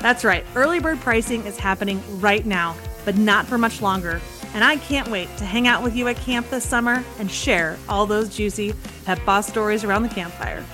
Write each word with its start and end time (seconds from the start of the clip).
That's 0.00 0.24
right, 0.24 0.44
early 0.54 0.78
bird 0.78 1.00
pricing 1.00 1.44
is 1.46 1.58
happening 1.58 2.00
right 2.20 2.44
now, 2.46 2.76
but 3.04 3.16
not 3.16 3.46
for 3.46 3.58
much 3.58 3.80
longer. 3.82 4.20
And 4.54 4.62
I 4.62 4.76
can't 4.76 5.08
wait 5.08 5.28
to 5.38 5.44
hang 5.44 5.66
out 5.66 5.82
with 5.82 5.96
you 5.96 6.08
at 6.08 6.16
camp 6.16 6.48
this 6.48 6.64
summer 6.64 7.04
and 7.18 7.30
share 7.30 7.76
all 7.88 8.06
those 8.06 8.34
juicy 8.34 8.74
Pet 9.04 9.24
Boss 9.26 9.46
stories 9.46 9.84
around 9.84 10.02
the 10.02 10.08
campfire. 10.08 10.64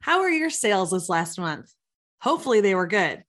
How 0.00 0.20
were 0.20 0.28
your 0.28 0.50
sales 0.50 0.90
this 0.90 1.08
last 1.08 1.38
month? 1.38 1.72
Hopefully, 2.20 2.60
they 2.60 2.74
were 2.74 2.86
good. 2.86 3.24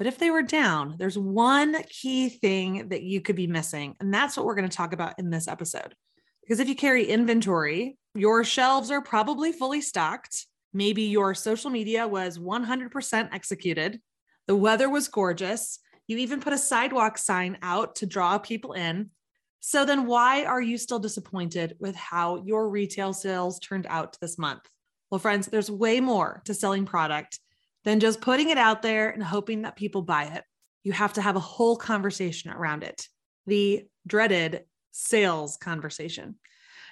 But 0.00 0.06
if 0.06 0.16
they 0.16 0.30
were 0.30 0.40
down, 0.40 0.94
there's 0.98 1.18
one 1.18 1.76
key 1.90 2.30
thing 2.30 2.88
that 2.88 3.02
you 3.02 3.20
could 3.20 3.36
be 3.36 3.46
missing. 3.46 3.96
And 4.00 4.14
that's 4.14 4.34
what 4.34 4.46
we're 4.46 4.54
going 4.54 4.66
to 4.66 4.74
talk 4.74 4.94
about 4.94 5.18
in 5.18 5.28
this 5.28 5.46
episode. 5.46 5.94
Because 6.40 6.58
if 6.58 6.70
you 6.70 6.74
carry 6.74 7.04
inventory, 7.04 7.98
your 8.14 8.42
shelves 8.42 8.90
are 8.90 9.02
probably 9.02 9.52
fully 9.52 9.82
stocked. 9.82 10.46
Maybe 10.72 11.02
your 11.02 11.34
social 11.34 11.68
media 11.68 12.08
was 12.08 12.38
100% 12.38 13.28
executed. 13.30 14.00
The 14.46 14.56
weather 14.56 14.88
was 14.88 15.06
gorgeous. 15.08 15.80
You 16.06 16.16
even 16.16 16.40
put 16.40 16.54
a 16.54 16.58
sidewalk 16.58 17.18
sign 17.18 17.58
out 17.60 17.96
to 17.96 18.06
draw 18.06 18.38
people 18.38 18.72
in. 18.72 19.10
So 19.60 19.84
then, 19.84 20.06
why 20.06 20.46
are 20.46 20.62
you 20.62 20.78
still 20.78 20.98
disappointed 20.98 21.76
with 21.78 21.94
how 21.94 22.42
your 22.46 22.70
retail 22.70 23.12
sales 23.12 23.58
turned 23.58 23.86
out 23.90 24.16
this 24.22 24.38
month? 24.38 24.62
Well, 25.10 25.18
friends, 25.18 25.48
there's 25.48 25.70
way 25.70 26.00
more 26.00 26.40
to 26.46 26.54
selling 26.54 26.86
product 26.86 27.38
than 27.84 28.00
just 28.00 28.20
putting 28.20 28.50
it 28.50 28.58
out 28.58 28.82
there 28.82 29.10
and 29.10 29.22
hoping 29.22 29.62
that 29.62 29.76
people 29.76 30.02
buy 30.02 30.24
it. 30.24 30.44
You 30.82 30.92
have 30.92 31.14
to 31.14 31.22
have 31.22 31.36
a 31.36 31.40
whole 31.40 31.76
conversation 31.76 32.50
around 32.50 32.82
it, 32.82 33.06
the 33.46 33.86
dreaded 34.06 34.64
sales 34.92 35.56
conversation. 35.56 36.36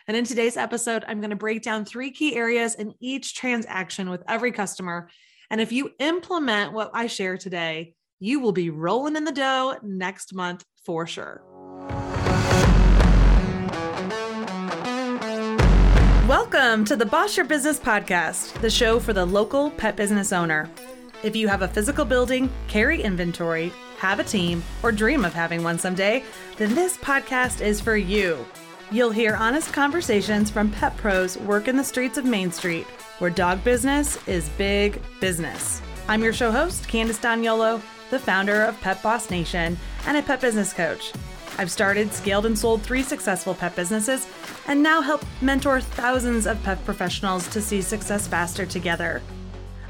And 0.07 0.17
in 0.17 0.25
today's 0.25 0.57
episode, 0.57 1.05
I'm 1.07 1.21
going 1.21 1.31
to 1.31 1.37
break 1.37 1.63
down 1.63 1.85
three 1.85 2.11
key 2.11 2.35
areas 2.35 2.75
in 2.75 2.95
each 3.01 3.35
transaction 3.35 4.09
with 4.09 4.23
every 4.27 4.53
customer. 4.53 5.11
And 5.51 5.61
if 5.61 5.73
you 5.73 5.91
implement 5.99 6.73
what 6.73 6.91
I 6.95 7.07
share 7.07 7.37
today, 7.37 7.95
you 8.19 8.41
will 8.41 8.53
be 8.53 8.71
rolling 8.71 9.17
in 9.17 9.25
the 9.25 9.33
dough 9.33 9.77
next 9.83 10.35
month 10.35 10.65
for 10.85 11.07
sure. 11.07 11.43
Welcome 16.69 16.85
to 16.85 16.97
the 16.97 17.07
Boss 17.07 17.35
Your 17.35 17.47
Business 17.47 17.81
podcast, 17.81 18.53
the 18.61 18.69
show 18.69 19.01
for 19.01 19.15
the 19.15 19.25
local 19.25 19.71
pet 19.71 19.97
business 19.97 20.35
owner. 20.35 20.69
If 21.23 21.35
you 21.35 21.49
have 21.49 21.63
a 21.63 21.69
physical 21.69 22.05
building, 22.05 22.51
carry 22.67 23.01
inventory, 23.01 23.73
have 23.97 24.21
a 24.21 24.25
team, 24.25 24.63
or 24.83 24.93
dream 24.93 25.25
of 25.25 25.33
having 25.33 25.63
one 25.63 25.79
someday, 25.79 26.25
then 26.59 26.75
this 26.75 26.99
podcast 26.99 27.63
is 27.63 27.81
for 27.81 27.97
you. 27.97 28.45
You'll 28.91 29.13
hear 29.13 29.35
honest 29.35 29.73
conversations 29.73 30.51
from 30.51 30.71
pet 30.71 30.95
pros 30.99 31.39
work 31.39 31.69
in 31.69 31.77
the 31.79 31.83
streets 31.83 32.19
of 32.19 32.27
Main 32.27 32.53
Street, 32.53 32.85
where 33.19 33.31
dog 33.31 33.65
business 33.65 34.19
is 34.29 34.51
big 34.51 35.01
business. 35.23 35.81
I'm 36.07 36.23
your 36.23 36.35
show 36.35 36.53
host, 36.53 36.87
Candace 36.87 37.19
D'Agnolo, 37.19 37.81
the 38.11 38.19
founder 38.19 38.65
of 38.65 38.79
Pet 38.83 39.03
Boss 39.03 39.31
Nation 39.31 39.79
and 40.07 40.19
a 40.19 40.23
pet 40.23 40.43
business 40.43 40.75
coach. 40.75 41.15
I've 41.59 41.71
started, 41.73 42.13
scaled, 42.13 42.47
and 42.47 42.57
sold 42.57 42.83
three 42.83 43.03
successful 43.03 43.53
pet 43.53 43.75
businesses 43.75 44.29
and 44.69 44.81
now 44.83 45.01
help 45.01 45.25
mentor 45.43 45.81
thousands 45.81 46.47
of 46.47 46.63
pet 46.63 46.83
professionals 46.85 47.49
to 47.49 47.61
see 47.61 47.83
success 47.83 48.29
faster 48.29 48.65
together. 48.65 49.21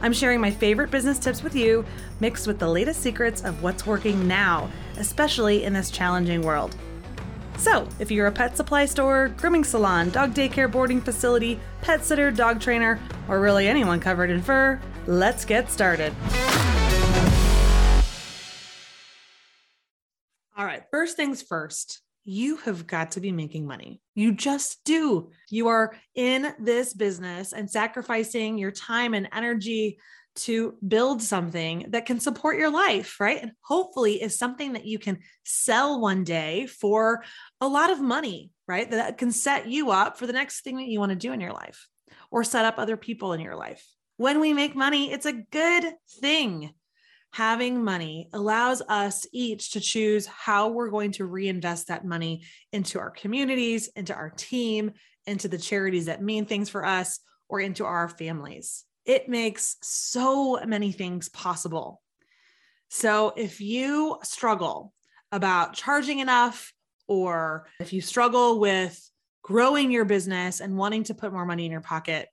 I'm 0.01 0.12
sharing 0.12 0.41
my 0.41 0.51
favorite 0.51 0.91
business 0.91 1.19
tips 1.19 1.43
with 1.43 1.55
you, 1.55 1.84
mixed 2.21 2.47
with 2.47 2.59
the 2.59 2.69
latest 2.69 3.03
secrets 3.03 3.45
of 3.45 3.62
what's 3.62 3.87
working 3.87 4.27
now, 4.27 4.71
especially 4.97 5.65
in 5.65 5.75
this 5.75 5.91
challenging 5.91 6.43
world. 6.43 6.75
So, 7.59 7.89
if 7.99 8.11
you're 8.11 8.28
a 8.28 8.33
pet 8.33 8.57
supply 8.57 8.87
store, 8.87 9.28
grooming 9.37 9.65
salon, 9.65 10.11
dog 10.11 10.33
daycare 10.33 10.71
boarding 10.71 11.01
facility, 11.01 11.59
pet 11.83 12.05
sitter, 12.05 12.31
dog 12.31 12.61
trainer, 12.61 13.01
or 13.28 13.41
really 13.41 13.67
anyone 13.67 13.99
covered 13.99 14.31
in 14.31 14.41
fur, 14.41 14.81
let's 15.07 15.45
get 15.45 15.71
started. 15.71 16.15
First 20.91 21.16
things 21.16 21.43
first, 21.43 22.00
you 22.25 22.56
have 22.59 22.87
got 22.87 23.12
to 23.12 23.21
be 23.21 23.32
making 23.32 23.66
money. 23.66 24.03
You 24.15 24.32
just 24.32 24.84
do. 24.84 25.31
You 25.49 25.69
are 25.69 25.97
in 26.15 26.53
this 26.59 26.93
business 26.93 27.53
and 27.53 27.71
sacrificing 27.71 28.59
your 28.59 28.71
time 28.71 29.15
and 29.15 29.28
energy 29.32 29.98
to 30.37 30.77
build 30.87 31.22
something 31.22 31.87
that 31.88 32.06
can 32.06 32.21
support 32.21 32.59
your 32.59 32.71
life, 32.71 33.19
right? 33.19 33.43
And 33.43 33.53
hopefully 33.65 34.22
is 34.22 34.38
something 34.38 34.75
that 34.75 34.84
you 34.84 34.98
can 34.98 35.19
sell 35.44 36.00
one 36.00 36.22
day 36.22 36.66
for 36.66 37.25
a 37.60 37.66
lot 37.66 37.91
of 37.91 38.00
money, 38.00 38.50
right? 38.66 38.91
That 38.91 39.19
can 39.19 39.32
set 39.32 39.69
you 39.69 39.91
up 39.91 40.19
for 40.19 40.27
the 40.27 40.32
next 40.32 40.60
thing 40.60 40.77
that 40.77 40.87
you 40.87 41.00
want 41.00 41.10
to 41.10 41.16
do 41.16 41.32
in 41.32 41.41
your 41.41 41.53
life 41.53 41.88
or 42.31 42.44
set 42.44 42.65
up 42.65 42.78
other 42.78 42.97
people 42.97 43.32
in 43.32 43.41
your 43.41 43.56
life. 43.56 43.84
When 44.16 44.38
we 44.38 44.53
make 44.53 44.77
money, 44.77 45.12
it's 45.12 45.27
a 45.27 45.32
good 45.32 45.94
thing 46.21 46.75
having 47.33 47.84
money 47.84 48.28
allows 48.33 48.83
us 48.89 49.27
each 49.33 49.72
to 49.72 49.81
choose 49.81 50.27
how 50.27 50.69
we're 50.69 50.91
going 50.91 51.12
to 51.12 51.27
reinvest 51.27 51.89
that 51.89 52.05
money 52.05 52.43
into 52.72 52.99
our 52.99 53.11
communities, 53.11 53.89
into 53.94 54.15
our 54.15 54.31
team, 54.31 54.93
into 55.27 55.49
the 55.49 55.59
charities 55.59 56.06
that 56.06 56.22
mean 56.22 56.47
things 56.47 56.69
for 56.69 56.84
us, 56.84 57.21
or 57.49 57.61
into 57.61 57.84
our 57.84 58.09
families. 58.09 58.84
It 59.05 59.28
makes 59.28 59.77
so 59.83 60.59
many 60.66 60.93
things 60.93 61.28
possible. 61.28 62.03
So 62.89 63.33
if 63.37 63.60
you 63.60 64.19
struggle 64.22 64.92
about 65.33 65.75
charging 65.75 66.19
enough, 66.21 66.72
or 67.07 67.66
if 67.80 67.92
you 67.92 68.01
struggle 68.01 68.60
with 68.60 68.98
growing 69.42 69.91
your 69.91 70.04
business 70.04 70.60
and 70.60 70.77
wanting 70.77 71.04
to 71.04 71.15
put 71.15 71.33
more 71.33 71.47
money 71.47 71.65
in 71.65 71.72
your 71.72 71.80
pocket, 71.80 72.28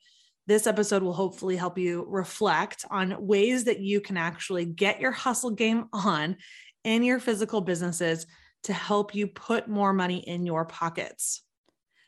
this 0.47 0.68
episode 0.68 1.01
will 1.01 1.13
hopefully 1.13 1.56
help 1.56 1.77
you 1.77 2.06
reflect 2.07 2.86
on 2.89 3.25
ways 3.25 3.63
that 3.63 3.80
you 3.80 4.01
can 4.01 4.18
actually 4.18 4.65
get 4.65 5.00
your 5.00 5.12
hustle 5.12 5.51
game 5.51 5.86
on 5.92 6.38
in 6.83 7.03
your 7.03 7.19
physical 7.19 7.62
businesses 7.62 8.27
to 8.63 8.74
help 8.74 9.15
you 9.15 9.27
put 9.27 9.68
more 9.68 9.94
money 9.94 10.18
in 10.18 10.45
your 10.45 10.65
pockets. 10.65 11.42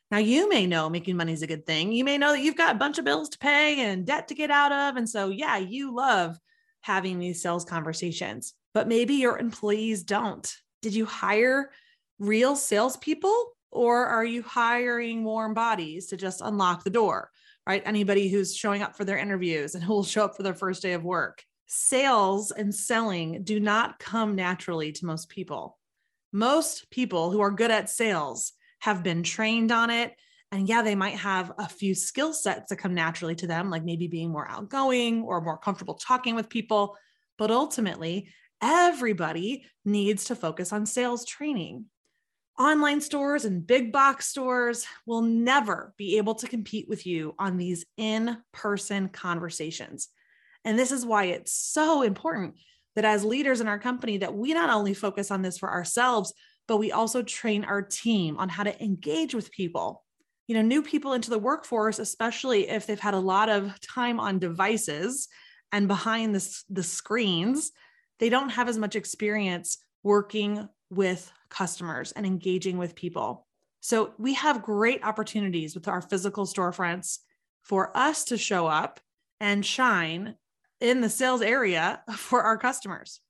Now, 0.10 0.20
you 0.20 0.48
may 0.48 0.68
know 0.68 0.90
making 0.90 1.18
money 1.18 1.34
is 1.34 1.42
a 1.42 1.48
good 1.48 1.66
thing. 1.66 1.92
You 1.92 2.04
may 2.04 2.18
know 2.18 2.32
that 2.32 2.42
you've 2.42 2.56
got 2.56 2.76
a 2.76 2.80
bunch 2.80 2.98
of 2.98 3.06
bills 3.06 3.30
to 3.30 3.38
pay 3.38 3.82
and 3.82 4.06
debt 4.06 4.30
to 4.30 4.36
get 4.36 4.52
out 4.52 4.72
of. 4.72 4.96
And 4.96 5.10
so, 5.10 5.30
yeah, 5.30 5.58
you 5.58 5.94
love 5.94 6.38
having 6.82 7.20
these 7.20 7.42
sales 7.42 7.66
conversations, 7.66 8.54
but 8.74 8.88
maybe 8.88 9.16
your 9.16 9.38
employees 9.38 10.04
don't. 10.04 10.50
Did 10.82 10.94
you 10.94 11.06
hire 11.06 11.72
real 12.20 12.56
salespeople 12.56 13.52
or 13.72 14.06
are 14.06 14.24
you 14.24 14.44
hiring 14.44 15.24
warm 15.24 15.54
bodies 15.54 16.08
to 16.08 16.18
just 16.18 16.42
unlock 16.42 16.84
the 16.84 16.90
door? 16.90 17.32
Right? 17.68 17.84
Anybody 17.86 18.30
who's 18.30 18.56
showing 18.56 18.82
up 18.82 18.96
for 18.96 19.04
their 19.04 19.18
interviews 19.18 19.76
and 19.76 19.84
who 19.84 19.94
will 19.96 20.04
show 20.04 20.26
up 20.26 20.36
for 20.36 20.44
their 20.44 20.54
first 20.54 20.82
day 20.82 20.94
of 20.94 21.04
work. 21.04 21.44
Sales 21.68 22.52
and 22.52 22.74
selling 22.74 23.44
do 23.44 23.60
not 23.60 24.00
come 24.00 24.36
naturally 24.36 24.94
to 24.94 25.06
most 25.06 25.28
people. 25.28 25.78
Most 26.32 26.90
people 26.90 27.30
who 27.30 27.42
are 27.42 27.52
good 27.52 27.72
at 27.72 27.90
sales 27.90 28.54
have 28.80 29.04
been 29.04 29.22
trained 29.22 29.72
on 29.72 29.90
it. 29.90 30.14
And 30.54 30.70
yeah, 30.70 30.82
they 30.82 30.96
might 30.96 31.16
have 31.16 31.52
a 31.58 31.68
few 31.68 31.94
skill 31.94 32.32
sets 32.32 32.70
that 32.70 32.78
come 32.78 32.94
naturally 32.94 33.36
to 33.36 33.48
them, 33.48 33.70
like 33.70 33.84
maybe 33.84 34.08
being 34.08 34.32
more 34.32 34.50
outgoing 34.50 35.24
or 35.24 35.42
more 35.42 35.58
comfortable 35.58 35.96
talking 35.96 36.36
with 36.36 36.48
people. 36.48 36.96
But 37.38 37.52
ultimately, 37.52 38.30
everybody 38.62 39.66
needs 39.84 40.26
to 40.26 40.36
focus 40.36 40.72
on 40.72 40.86
sales 40.86 41.26
training. 41.26 41.86
Online 42.60 43.02
stores 43.02 43.46
and 43.46 43.68
big 43.68 43.92
box 43.92 44.28
stores 44.28 44.88
will 45.06 45.22
never 45.22 45.94
be 45.96 46.18
able 46.18 46.34
to 46.36 46.48
compete 46.48 46.90
with 46.90 47.06
you 47.06 47.36
on 47.38 47.58
these 47.58 47.86
in 47.98 48.38
person 48.52 49.10
conversations. 49.10 50.08
And 50.66 50.78
this 50.78 50.92
is 50.92 51.06
why 51.06 51.26
it's 51.26 51.54
so 51.54 52.02
important 52.02 52.56
that 52.96 53.06
as 53.06 53.24
leaders 53.24 53.62
in 53.62 53.68
our 53.68 53.78
company 53.78 54.18
that 54.18 54.34
we 54.34 54.56
not 54.56 54.72
only 54.72 54.96
focus 54.96 55.30
on 55.30 55.44
this 55.44 55.60
for 55.60 55.70
ourselves, 55.70 56.34
but 56.68 56.78
we 56.78 56.92
also 56.92 57.22
train 57.22 57.64
our 57.64 57.84
team 57.84 58.38
on 58.38 58.50
how 58.50 58.64
to 58.64 58.84
engage 58.84 59.36
with 59.36 59.52
people. 59.52 60.04
You 60.48 60.56
know, 60.56 60.64
new 60.64 60.82
people 60.82 61.14
into 61.14 61.30
the 61.30 61.38
workforce, 61.38 62.00
especially 62.00 62.70
if 62.70 62.88
they've 62.88 63.00
had 63.00 63.14
a 63.14 63.20
lot 63.20 63.50
of 63.50 63.80
time 63.82 64.20
on 64.20 64.40
devices 64.40 65.28
and 65.72 65.88
behind 65.88 66.34
the, 66.34 66.64
the 66.72 66.84
screens, 66.84 67.72
they 68.18 68.30
don't 68.30 68.50
have 68.50 68.68
as 68.68 68.80
much 68.80 68.96
experience 68.96 69.78
working 70.02 70.68
with 70.90 71.32
customers 71.50 72.12
and 72.12 72.26
engaging 72.26 72.78
with 72.78 72.96
people. 72.96 73.48
So 73.80 74.14
we 74.18 74.34
have 74.34 74.64
great 74.64 75.04
opportunities 75.04 75.76
with 75.76 75.88
our 75.88 76.02
physical 76.02 76.46
storefronts 76.46 77.20
for 77.64 77.96
us 77.96 78.26
to 78.26 78.38
show 78.38 78.68
up 78.68 79.00
and 79.40 79.66
shine 79.66 80.36
in 80.80 81.02
the 81.02 81.10
sales 81.10 81.42
area 81.42 82.02
for 82.16 82.44
our 82.44 82.58
customers. 82.58 83.22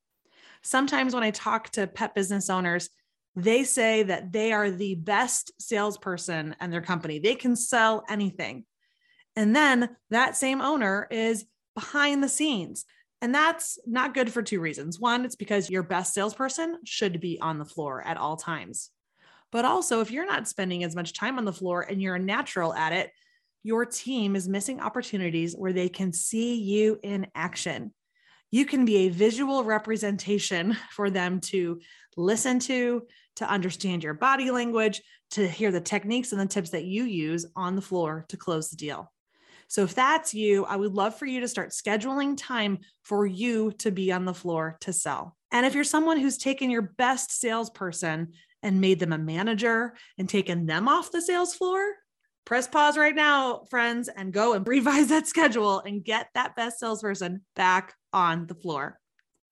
Sometimes 0.62 1.14
when 1.14 1.22
I 1.22 1.30
talk 1.30 1.70
to 1.70 1.86
pet 1.86 2.14
business 2.14 2.50
owners, 2.50 2.90
they 3.36 3.62
say 3.62 4.02
that 4.02 4.32
they 4.32 4.52
are 4.52 4.70
the 4.70 4.96
best 4.96 5.52
salesperson 5.60 6.56
in 6.60 6.70
their 6.70 6.82
company. 6.82 7.20
They 7.20 7.36
can 7.36 7.54
sell 7.54 8.04
anything. 8.08 8.64
And 9.36 9.54
then 9.54 9.90
that 10.10 10.36
same 10.36 10.60
owner 10.60 11.06
is 11.10 11.44
behind 11.74 12.22
the 12.22 12.28
scenes. 12.28 12.84
And 13.20 13.34
that's 13.34 13.78
not 13.86 14.14
good 14.14 14.32
for 14.32 14.42
two 14.42 14.60
reasons. 14.60 15.00
One, 15.00 15.24
it's 15.24 15.36
because 15.36 15.70
your 15.70 15.82
best 15.82 16.14
salesperson 16.14 16.78
should 16.84 17.20
be 17.20 17.40
on 17.40 17.58
the 17.58 17.64
floor 17.64 18.02
at 18.06 18.16
all 18.16 18.36
times. 18.36 18.90
But 19.50 19.64
also, 19.64 20.00
if 20.00 20.10
you're 20.10 20.26
not 20.26 20.46
spending 20.46 20.84
as 20.84 20.94
much 20.94 21.14
time 21.14 21.38
on 21.38 21.44
the 21.44 21.52
floor 21.52 21.82
and 21.82 22.00
you're 22.00 22.14
a 22.14 22.20
natural 22.20 22.74
at 22.74 22.92
it, 22.92 23.10
your 23.64 23.84
team 23.84 24.36
is 24.36 24.48
missing 24.48 24.80
opportunities 24.80 25.54
where 25.54 25.72
they 25.72 25.88
can 25.88 26.12
see 26.12 26.54
you 26.54 26.98
in 27.02 27.26
action. 27.34 27.92
You 28.50 28.64
can 28.64 28.84
be 28.84 28.98
a 28.98 29.08
visual 29.10 29.64
representation 29.64 30.76
for 30.92 31.10
them 31.10 31.40
to 31.40 31.80
listen 32.16 32.58
to, 32.60 33.02
to 33.36 33.50
understand 33.50 34.04
your 34.04 34.14
body 34.14 34.50
language, 34.50 35.02
to 35.32 35.46
hear 35.46 35.70
the 35.70 35.80
techniques 35.80 36.32
and 36.32 36.40
the 36.40 36.46
tips 36.46 36.70
that 36.70 36.84
you 36.84 37.04
use 37.04 37.46
on 37.56 37.74
the 37.74 37.82
floor 37.82 38.26
to 38.28 38.36
close 38.36 38.70
the 38.70 38.76
deal. 38.76 39.12
So 39.68 39.82
if 39.84 39.94
that's 39.94 40.34
you, 40.34 40.64
I 40.64 40.76
would 40.76 40.94
love 40.94 41.14
for 41.14 41.26
you 41.26 41.40
to 41.40 41.48
start 41.48 41.70
scheduling 41.70 42.36
time 42.36 42.78
for 43.02 43.26
you 43.26 43.72
to 43.78 43.90
be 43.90 44.10
on 44.10 44.24
the 44.24 44.34
floor 44.34 44.78
to 44.80 44.92
sell. 44.92 45.36
And 45.52 45.64
if 45.64 45.74
you're 45.74 45.84
someone 45.84 46.18
who's 46.18 46.38
taken 46.38 46.70
your 46.70 46.82
best 46.82 47.38
salesperson 47.38 48.32
and 48.62 48.80
made 48.80 48.98
them 48.98 49.12
a 49.12 49.18
manager 49.18 49.94
and 50.16 50.28
taken 50.28 50.66
them 50.66 50.88
off 50.88 51.12
the 51.12 51.22
sales 51.22 51.54
floor, 51.54 51.80
press 52.44 52.66
pause 52.66 52.96
right 52.96 53.14
now, 53.14 53.64
friends, 53.70 54.08
and 54.08 54.32
go 54.32 54.54
and 54.54 54.66
revise 54.68 55.08
that 55.08 55.26
schedule 55.26 55.80
and 55.80 56.04
get 56.04 56.28
that 56.34 56.56
best 56.56 56.80
salesperson 56.80 57.42
back 57.54 57.94
on 58.12 58.46
the 58.46 58.54
floor. 58.54 58.98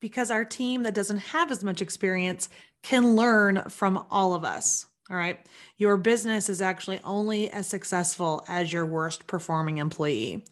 Because 0.01 0.31
our 0.31 0.45
team 0.45 0.83
that 0.85 0.95
doesn't 0.95 1.19
have 1.19 1.51
as 1.51 1.63
much 1.63 1.83
experience 1.83 2.49
can 2.83 3.17
learn 3.17 3.65
from 3.69 4.07
all 4.11 4.35
of 4.35 4.45
us. 4.45 4.87
All 5.09 5.17
right. 5.17 5.39
Your 5.79 5.97
business 5.97 6.49
is 6.49 6.61
actually 6.61 7.01
only 7.05 7.51
as 7.51 7.69
successful 7.69 8.45
as 8.49 8.73
your 8.73 8.87
worst 8.87 9.27
performing 9.27 9.79
employee. 9.79 10.45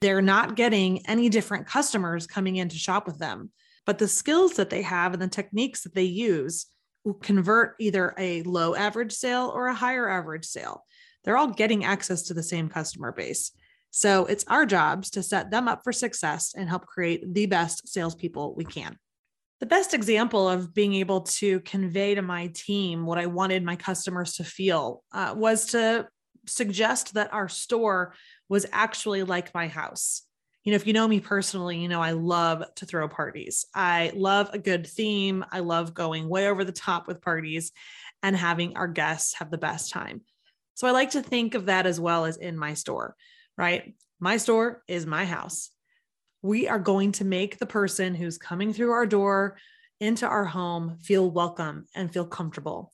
They're 0.00 0.22
not 0.22 0.56
getting 0.56 1.06
any 1.06 1.28
different 1.28 1.66
customers 1.66 2.26
coming 2.26 2.56
in 2.56 2.68
to 2.68 2.76
shop 2.76 3.06
with 3.06 3.18
them, 3.18 3.50
but 3.86 3.98
the 3.98 4.08
skills 4.08 4.54
that 4.54 4.68
they 4.68 4.82
have 4.82 5.12
and 5.12 5.22
the 5.22 5.28
techniques 5.28 5.82
that 5.82 5.94
they 5.94 6.02
use 6.02 6.66
will 7.04 7.14
convert 7.14 7.76
either 7.78 8.14
a 8.18 8.42
low 8.42 8.74
average 8.74 9.12
sale 9.12 9.52
or 9.54 9.68
a 9.68 9.74
higher 9.74 10.08
average 10.08 10.44
sale. 10.44 10.84
They're 11.22 11.36
all 11.36 11.48
getting 11.48 11.84
access 11.84 12.22
to 12.24 12.34
the 12.34 12.42
same 12.42 12.68
customer 12.68 13.12
base. 13.12 13.52
So 13.92 14.26
it's 14.26 14.44
our 14.48 14.66
jobs 14.66 15.10
to 15.10 15.22
set 15.22 15.52
them 15.52 15.68
up 15.68 15.82
for 15.84 15.92
success 15.92 16.52
and 16.56 16.68
help 16.68 16.86
create 16.86 17.32
the 17.32 17.46
best 17.46 17.88
salespeople 17.88 18.54
we 18.56 18.64
can 18.64 18.98
the 19.60 19.66
best 19.66 19.94
example 19.94 20.48
of 20.48 20.74
being 20.74 20.94
able 20.94 21.22
to 21.22 21.60
convey 21.60 22.14
to 22.14 22.22
my 22.22 22.48
team 22.54 23.06
what 23.06 23.18
I 23.18 23.26
wanted 23.26 23.62
my 23.62 23.76
customers 23.76 24.34
to 24.34 24.44
feel 24.44 25.02
uh, 25.12 25.34
was 25.36 25.66
to 25.66 26.08
suggest 26.46 27.14
that 27.14 27.32
our 27.32 27.48
store 27.48 28.14
was 28.48 28.66
actually 28.72 29.22
like 29.22 29.54
my 29.54 29.68
house. 29.68 30.22
You 30.64 30.72
know, 30.72 30.76
if 30.76 30.86
you 30.86 30.92
know 30.92 31.06
me 31.06 31.20
personally, 31.20 31.78
you 31.78 31.88
know 31.88 32.00
I 32.00 32.12
love 32.12 32.64
to 32.76 32.86
throw 32.86 33.08
parties. 33.08 33.66
I 33.74 34.12
love 34.14 34.50
a 34.52 34.58
good 34.58 34.86
theme. 34.86 35.44
I 35.50 35.60
love 35.60 35.94
going 35.94 36.28
way 36.28 36.48
over 36.48 36.64
the 36.64 36.72
top 36.72 37.06
with 37.06 37.22
parties 37.22 37.72
and 38.22 38.36
having 38.36 38.76
our 38.76 38.88
guests 38.88 39.34
have 39.34 39.50
the 39.50 39.58
best 39.58 39.92
time. 39.92 40.22
So 40.74 40.88
I 40.88 40.90
like 40.90 41.10
to 41.10 41.22
think 41.22 41.54
of 41.54 41.66
that 41.66 41.86
as 41.86 42.00
well 42.00 42.24
as 42.24 42.36
in 42.36 42.58
my 42.58 42.74
store, 42.74 43.14
right? 43.56 43.94
My 44.18 44.38
store 44.38 44.82
is 44.88 45.06
my 45.06 45.24
house 45.24 45.70
we 46.44 46.68
are 46.68 46.78
going 46.78 47.10
to 47.10 47.24
make 47.24 47.58
the 47.58 47.64
person 47.64 48.14
who's 48.14 48.36
coming 48.36 48.70
through 48.70 48.90
our 48.90 49.06
door 49.06 49.56
into 49.98 50.26
our 50.26 50.44
home 50.44 50.98
feel 51.00 51.30
welcome 51.30 51.86
and 51.94 52.12
feel 52.12 52.26
comfortable. 52.26 52.92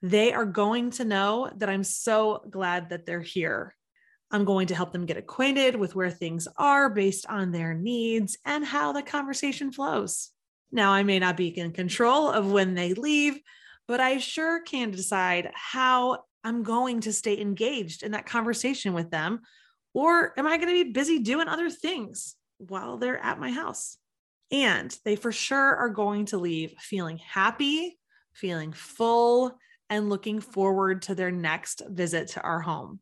They 0.00 0.32
are 0.32 0.44
going 0.44 0.92
to 0.92 1.04
know 1.04 1.50
that 1.56 1.68
I'm 1.68 1.82
so 1.82 2.44
glad 2.48 2.90
that 2.90 3.04
they're 3.04 3.20
here. 3.20 3.74
I'm 4.30 4.44
going 4.44 4.68
to 4.68 4.76
help 4.76 4.92
them 4.92 5.06
get 5.06 5.16
acquainted 5.16 5.74
with 5.74 5.96
where 5.96 6.08
things 6.08 6.46
are 6.56 6.88
based 6.88 7.26
on 7.28 7.50
their 7.50 7.74
needs 7.74 8.38
and 8.44 8.64
how 8.64 8.92
the 8.92 9.02
conversation 9.02 9.72
flows. 9.72 10.30
Now, 10.70 10.92
I 10.92 11.02
may 11.02 11.18
not 11.18 11.36
be 11.36 11.48
in 11.48 11.72
control 11.72 12.30
of 12.30 12.52
when 12.52 12.74
they 12.74 12.94
leave, 12.94 13.40
but 13.88 13.98
I 13.98 14.18
sure 14.18 14.62
can 14.62 14.92
decide 14.92 15.50
how 15.52 16.26
I'm 16.44 16.62
going 16.62 17.00
to 17.00 17.12
stay 17.12 17.40
engaged 17.40 18.04
in 18.04 18.12
that 18.12 18.26
conversation 18.26 18.92
with 18.92 19.10
them. 19.10 19.40
Or 19.94 20.32
am 20.38 20.46
I 20.46 20.58
going 20.58 20.68
to 20.68 20.84
be 20.84 20.92
busy 20.92 21.18
doing 21.18 21.48
other 21.48 21.70
things? 21.70 22.36
While 22.68 22.96
they're 22.96 23.22
at 23.22 23.38
my 23.38 23.50
house. 23.50 23.96
And 24.50 24.96
they 25.04 25.16
for 25.16 25.32
sure 25.32 25.76
are 25.76 25.88
going 25.88 26.26
to 26.26 26.38
leave 26.38 26.74
feeling 26.78 27.18
happy, 27.18 27.98
feeling 28.32 28.72
full, 28.72 29.58
and 29.90 30.08
looking 30.08 30.40
forward 30.40 31.02
to 31.02 31.14
their 31.14 31.30
next 31.30 31.82
visit 31.88 32.28
to 32.28 32.40
our 32.42 32.60
home. 32.60 33.00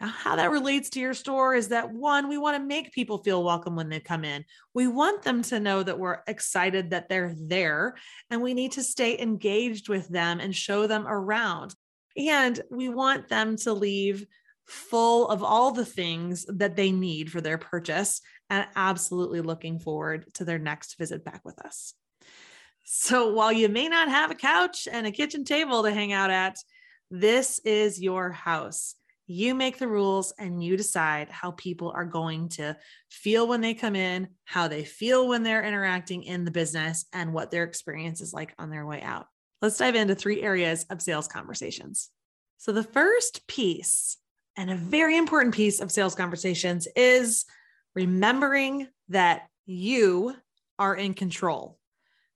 Now, 0.00 0.08
how 0.08 0.36
that 0.36 0.50
relates 0.50 0.90
to 0.90 1.00
your 1.00 1.14
store 1.14 1.54
is 1.54 1.68
that 1.68 1.90
one, 1.90 2.28
we 2.28 2.36
want 2.36 2.56
to 2.56 2.62
make 2.62 2.92
people 2.92 3.18
feel 3.18 3.42
welcome 3.42 3.76
when 3.76 3.88
they 3.88 4.00
come 4.00 4.24
in. 4.24 4.44
We 4.74 4.88
want 4.88 5.22
them 5.22 5.42
to 5.44 5.58
know 5.58 5.82
that 5.82 5.98
we're 5.98 6.18
excited 6.26 6.90
that 6.90 7.08
they're 7.08 7.34
there, 7.34 7.94
and 8.30 8.42
we 8.42 8.52
need 8.52 8.72
to 8.72 8.82
stay 8.82 9.18
engaged 9.18 9.88
with 9.88 10.06
them 10.08 10.38
and 10.40 10.54
show 10.54 10.86
them 10.86 11.06
around. 11.06 11.74
And 12.16 12.60
we 12.70 12.90
want 12.90 13.28
them 13.28 13.56
to 13.58 13.72
leave 13.72 14.26
full 14.66 15.28
of 15.28 15.42
all 15.42 15.72
the 15.72 15.86
things 15.86 16.44
that 16.48 16.76
they 16.76 16.92
need 16.92 17.30
for 17.30 17.40
their 17.40 17.56
purchase 17.58 18.20
and 18.50 18.66
absolutely 18.76 19.40
looking 19.40 19.78
forward 19.78 20.32
to 20.34 20.44
their 20.44 20.58
next 20.58 20.98
visit 20.98 21.24
back 21.24 21.44
with 21.44 21.58
us. 21.64 21.94
So, 22.84 23.32
while 23.32 23.52
you 23.52 23.68
may 23.68 23.88
not 23.88 24.08
have 24.08 24.30
a 24.30 24.36
couch 24.36 24.86
and 24.90 25.06
a 25.06 25.10
kitchen 25.10 25.44
table 25.44 25.82
to 25.82 25.90
hang 25.90 26.12
out 26.12 26.30
at, 26.30 26.56
this 27.10 27.58
is 27.60 28.00
your 28.00 28.30
house. 28.30 28.94
You 29.26 29.56
make 29.56 29.78
the 29.78 29.88
rules 29.88 30.32
and 30.38 30.62
you 30.62 30.76
decide 30.76 31.28
how 31.28 31.50
people 31.50 31.90
are 31.90 32.04
going 32.04 32.48
to 32.50 32.76
feel 33.10 33.48
when 33.48 33.60
they 33.60 33.74
come 33.74 33.96
in, 33.96 34.28
how 34.44 34.68
they 34.68 34.84
feel 34.84 35.26
when 35.26 35.42
they're 35.42 35.64
interacting 35.64 36.22
in 36.22 36.44
the 36.44 36.52
business, 36.52 37.06
and 37.12 37.32
what 37.32 37.50
their 37.50 37.64
experience 37.64 38.20
is 38.20 38.32
like 38.32 38.54
on 38.56 38.70
their 38.70 38.86
way 38.86 39.02
out. 39.02 39.26
Let's 39.60 39.78
dive 39.78 39.96
into 39.96 40.14
three 40.14 40.42
areas 40.42 40.84
of 40.90 41.02
sales 41.02 41.26
conversations. 41.26 42.10
So, 42.58 42.70
the 42.70 42.84
first 42.84 43.48
piece, 43.48 44.16
and 44.56 44.70
a 44.70 44.76
very 44.76 45.16
important 45.16 45.54
piece 45.54 45.80
of 45.80 45.90
sales 45.90 46.14
conversations, 46.14 46.86
is 46.94 47.44
remembering 47.96 48.86
that 49.08 49.48
you 49.64 50.36
are 50.78 50.94
in 50.94 51.14
control. 51.14 51.78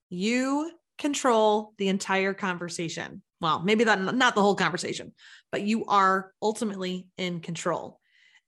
You 0.09 0.73
control 0.99 1.75
the 1.79 1.88
entire 1.88 2.35
conversation. 2.35 3.23
Well, 3.40 3.62
maybe 3.62 3.85
that 3.85 4.00
not 4.00 4.35
the 4.35 4.43
whole 4.43 4.57
conversation, 4.57 5.12
but 5.52 5.62
you 5.62 5.85
are 5.87 6.33
ultimately 6.43 7.07
in 7.17 7.40
control. 7.40 8.00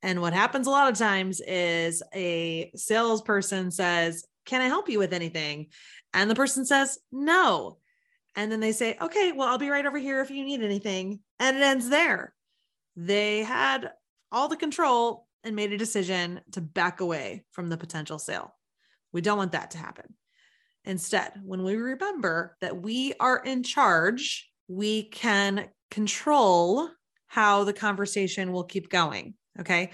And 0.02 0.20
what 0.20 0.32
happens 0.32 0.66
a 0.66 0.70
lot 0.70 0.90
of 0.90 0.98
times 0.98 1.40
is 1.40 2.02
a 2.14 2.72
salesperson 2.74 3.70
says, 3.70 4.24
Can 4.46 4.60
I 4.60 4.66
help 4.66 4.88
you 4.88 4.98
with 4.98 5.12
anything? 5.12 5.68
And 6.12 6.28
the 6.28 6.34
person 6.34 6.64
says, 6.64 6.98
No. 7.12 7.78
And 8.34 8.50
then 8.50 8.60
they 8.60 8.72
say, 8.72 8.96
Okay, 9.00 9.32
well, 9.32 9.48
I'll 9.48 9.58
be 9.58 9.70
right 9.70 9.86
over 9.86 9.98
here 9.98 10.20
if 10.20 10.30
you 10.30 10.44
need 10.44 10.62
anything. 10.62 11.20
And 11.38 11.56
it 11.56 11.62
ends 11.62 11.88
there. 11.88 12.34
They 12.96 13.42
had 13.42 13.92
all 14.30 14.48
the 14.48 14.56
control 14.56 15.26
and 15.44 15.56
made 15.56 15.72
a 15.72 15.78
decision 15.78 16.40
to 16.52 16.60
back 16.60 17.00
away 17.00 17.44
from 17.50 17.68
the 17.68 17.76
potential 17.76 18.18
sale. 18.18 18.54
We 19.12 19.20
don't 19.20 19.38
want 19.38 19.52
that 19.52 19.72
to 19.72 19.78
happen. 19.78 20.14
Instead, 20.84 21.32
when 21.44 21.62
we 21.62 21.76
remember 21.76 22.56
that 22.60 22.80
we 22.80 23.14
are 23.20 23.38
in 23.38 23.62
charge, 23.62 24.50
we 24.68 25.04
can 25.04 25.68
control 25.90 26.88
how 27.26 27.64
the 27.64 27.72
conversation 27.72 28.52
will 28.52 28.64
keep 28.64 28.88
going. 28.88 29.34
Okay. 29.60 29.90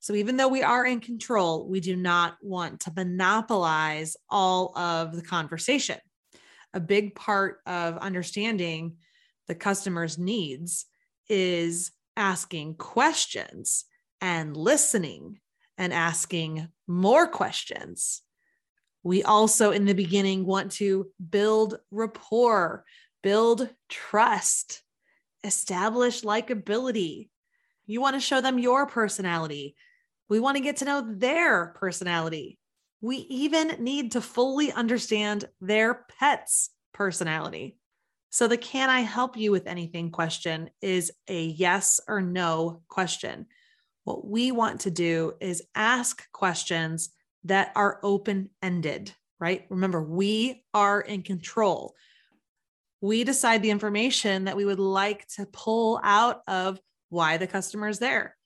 So 0.00 0.14
even 0.14 0.36
though 0.36 0.48
we 0.48 0.62
are 0.62 0.84
in 0.84 1.00
control, 1.00 1.66
we 1.68 1.80
do 1.80 1.96
not 1.96 2.36
want 2.42 2.80
to 2.80 2.92
monopolize 2.94 4.16
all 4.28 4.76
of 4.76 5.16
the 5.16 5.22
conversation. 5.22 5.98
A 6.74 6.80
big 6.80 7.14
part 7.14 7.60
of 7.66 7.96
understanding 7.98 8.96
the 9.46 9.54
customer's 9.54 10.18
needs 10.18 10.86
is 11.28 11.92
asking 12.16 12.74
questions 12.74 13.84
and 14.24 14.56
listening 14.56 15.38
and 15.76 15.92
asking 15.92 16.66
more 16.86 17.28
questions. 17.28 18.22
We 19.02 19.22
also, 19.22 19.70
in 19.70 19.84
the 19.84 19.92
beginning, 19.92 20.46
want 20.46 20.72
to 20.72 21.10
build 21.28 21.78
rapport, 21.90 22.86
build 23.22 23.68
trust, 23.90 24.82
establish 25.44 26.22
likability. 26.22 27.28
You 27.84 28.00
want 28.00 28.16
to 28.16 28.20
show 28.20 28.40
them 28.40 28.58
your 28.58 28.86
personality. 28.86 29.76
We 30.30 30.40
want 30.40 30.56
to 30.56 30.62
get 30.62 30.78
to 30.78 30.86
know 30.86 31.06
their 31.06 31.74
personality. 31.78 32.58
We 33.02 33.18
even 33.28 33.76
need 33.78 34.12
to 34.12 34.22
fully 34.22 34.72
understand 34.72 35.44
their 35.60 36.06
pet's 36.18 36.70
personality. 36.94 37.76
So, 38.30 38.48
the 38.48 38.56
can 38.56 38.88
I 38.88 39.00
help 39.00 39.36
you 39.36 39.50
with 39.50 39.66
anything 39.66 40.10
question 40.10 40.70
is 40.80 41.12
a 41.28 41.44
yes 41.44 42.00
or 42.08 42.22
no 42.22 42.80
question. 42.88 43.48
What 44.04 44.26
we 44.26 44.52
want 44.52 44.82
to 44.82 44.90
do 44.90 45.34
is 45.40 45.62
ask 45.74 46.30
questions 46.32 47.10
that 47.44 47.72
are 47.74 48.00
open 48.02 48.50
ended, 48.62 49.12
right? 49.40 49.66
Remember, 49.68 50.02
we 50.02 50.62
are 50.72 51.00
in 51.00 51.22
control. 51.22 51.94
We 53.00 53.24
decide 53.24 53.62
the 53.62 53.70
information 53.70 54.44
that 54.44 54.56
we 54.56 54.64
would 54.64 54.78
like 54.78 55.26
to 55.36 55.46
pull 55.46 56.00
out 56.02 56.42
of 56.46 56.80
why 57.10 57.36
the 57.36 57.46
customer 57.46 57.88
is 57.88 57.98
there. 57.98 58.36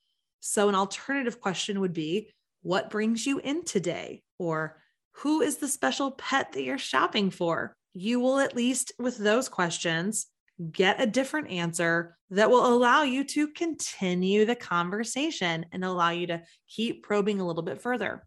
So, 0.41 0.69
an 0.69 0.75
alternative 0.75 1.41
question 1.41 1.81
would 1.81 1.93
be 1.93 2.31
What 2.63 2.91
brings 2.91 3.27
you 3.27 3.39
in 3.39 3.65
today? 3.65 4.23
Or 4.39 4.81
Who 5.23 5.43
is 5.43 5.57
the 5.57 5.69
special 5.69 6.11
pet 6.13 6.53
that 6.53 6.63
you're 6.63 6.79
shopping 6.79 7.31
for? 7.31 7.77
you 7.95 8.21
will 8.21 8.39
at 8.39 8.55
least 8.55 8.93
with 8.99 9.19
those 9.19 9.49
questions 9.49 10.27
get 10.73 11.01
a 11.01 11.07
different 11.07 11.51
answer 11.51 12.17
that 12.31 12.51
will 12.51 12.67
allow 12.67 13.03
you 13.03 13.25
to 13.25 13.49
continue 13.49 14.45
the 14.45 14.57
conversation 14.57 15.67
and 15.73 15.85
allow 15.85 16.11
you 16.11 16.27
to 16.27 16.43
keep 16.69 17.03
probing 17.03 17.41
a 17.41 17.47
little 17.47 17.63
bit 17.63 17.81
further. 17.81 18.25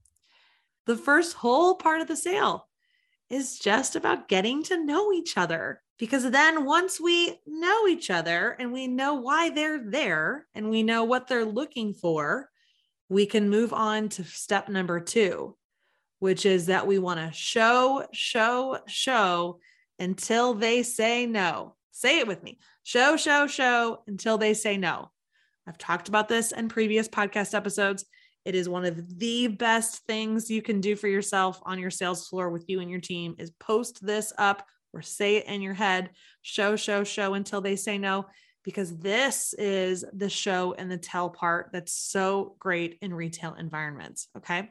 The 0.86 0.98
first 0.98 1.34
whole 1.34 1.76
part 1.76 2.02
of 2.02 2.08
the 2.08 2.16
sale 2.16 2.68
is 3.30 3.60
just 3.60 3.96
about 3.96 4.28
getting 4.28 4.64
to 4.64 4.84
know 4.84 5.14
each 5.14 5.38
other. 5.38 5.82
Because 5.98 6.30
then 6.32 6.66
once 6.66 7.00
we 7.00 7.40
know 7.46 7.88
each 7.88 8.10
other 8.10 8.56
and 8.60 8.74
we 8.74 8.88
know 8.88 9.16
why 9.16 9.52
they're 9.52 9.84
there 9.84 10.48
and 10.56 10.70
we 10.70 10.82
know 10.82 11.04
what 11.04 11.28
they're 11.28 11.46
looking 11.46 11.94
for, 11.94 12.50
we 13.08 13.28
can 13.28 13.50
move 13.50 13.72
on 13.72 14.10
to 14.10 14.24
step 14.24 14.68
number 14.68 15.00
two, 15.00 15.56
which 16.18 16.46
is 16.46 16.66
that 16.66 16.88
we 16.88 16.98
want 16.98 17.20
to 17.20 17.32
show, 17.38 18.08
show, 18.14 18.80
show 18.88 19.60
until 20.00 20.56
they 20.56 20.82
say 20.82 21.28
no. 21.28 21.76
Say 21.92 22.20
it 22.20 22.28
with 22.28 22.44
me 22.44 22.60
show, 22.84 23.18
show, 23.18 23.48
show 23.48 24.04
until 24.08 24.38
they 24.38 24.54
say 24.54 24.78
no. 24.78 25.12
I've 25.68 25.78
talked 25.78 26.10
about 26.10 26.28
this 26.28 26.52
in 26.52 26.70
previous 26.70 27.08
podcast 27.08 27.54
episodes. 27.54 28.06
It 28.44 28.56
is 28.56 28.68
one 28.68 28.86
of 28.86 29.20
the 29.20 29.48
best 29.48 30.06
things 30.08 30.50
you 30.50 30.62
can 30.62 30.82
do 30.82 30.96
for 30.96 31.08
yourself 31.08 31.62
on 31.64 31.78
your 31.78 31.92
sales 31.92 32.28
floor 32.28 32.50
with 32.50 32.66
you 32.68 32.80
and 32.80 32.90
your 32.90 33.00
team 33.00 33.36
is 33.38 33.52
post 33.52 34.04
this 34.04 34.34
up 34.38 34.66
or 34.94 35.02
say 35.02 35.38
it 35.38 35.46
in 35.46 35.62
your 35.62 35.74
head, 35.76 36.10
show, 36.42 36.76
show, 36.76 37.04
show 37.04 37.36
until 37.36 37.62
they 37.62 37.76
say 37.76 37.98
no, 37.98 38.26
because 38.64 38.98
this 38.98 39.54
is 39.54 40.04
the 40.14 40.30
show 40.30 40.74
and 40.78 40.92
the 40.92 40.98
tell 40.98 41.30
part 41.30 41.70
that's 41.72 41.94
so 41.94 42.56
great 42.60 42.98
in 43.02 43.14
retail 43.14 43.54
environments. 43.54 44.28
Okay. 44.38 44.70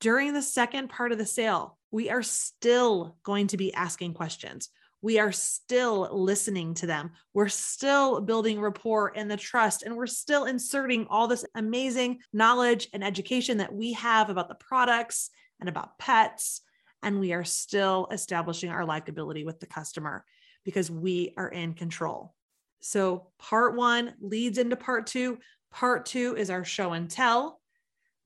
During 0.00 0.32
the 0.32 0.42
second 0.42 0.88
part 0.88 1.12
of 1.12 1.18
the 1.18 1.26
sale, 1.26 1.78
we 1.90 2.10
are 2.10 2.22
still 2.22 3.16
going 3.22 3.48
to 3.48 3.56
be 3.56 3.72
asking 3.74 4.14
questions. 4.14 4.68
We 5.02 5.18
are 5.18 5.32
still 5.32 6.08
listening 6.12 6.74
to 6.74 6.86
them. 6.86 7.12
We're 7.32 7.48
still 7.48 8.20
building 8.20 8.60
rapport 8.60 9.12
and 9.16 9.30
the 9.30 9.36
trust, 9.36 9.82
and 9.82 9.96
we're 9.96 10.06
still 10.06 10.44
inserting 10.44 11.06
all 11.08 11.26
this 11.26 11.44
amazing 11.54 12.18
knowledge 12.32 12.88
and 12.92 13.02
education 13.02 13.58
that 13.58 13.72
we 13.72 13.94
have 13.94 14.28
about 14.28 14.48
the 14.48 14.54
products 14.56 15.30
and 15.58 15.68
about 15.68 15.98
pets. 15.98 16.60
And 17.02 17.18
we 17.18 17.32
are 17.32 17.44
still 17.44 18.08
establishing 18.12 18.70
our 18.70 18.84
likability 18.84 19.44
with 19.44 19.58
the 19.58 19.66
customer 19.66 20.24
because 20.64 20.90
we 20.90 21.32
are 21.38 21.48
in 21.48 21.72
control. 21.72 22.34
So, 22.80 23.28
part 23.38 23.76
one 23.76 24.14
leads 24.20 24.58
into 24.58 24.76
part 24.76 25.06
two. 25.06 25.38
Part 25.70 26.06
two 26.06 26.34
is 26.36 26.50
our 26.50 26.64
show 26.64 26.92
and 26.92 27.08
tell. 27.10 27.60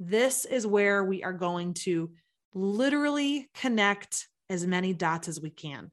This 0.01 0.45
is 0.45 0.67
where 0.67 1.05
we 1.05 1.23
are 1.23 1.33
going 1.33 1.75
to 1.75 2.11
literally 2.55 3.49
connect 3.55 4.29
as 4.49 4.67
many 4.67 4.93
dots 4.93 5.29
as 5.29 5.41
we 5.41 5.51
can. 5.51 5.91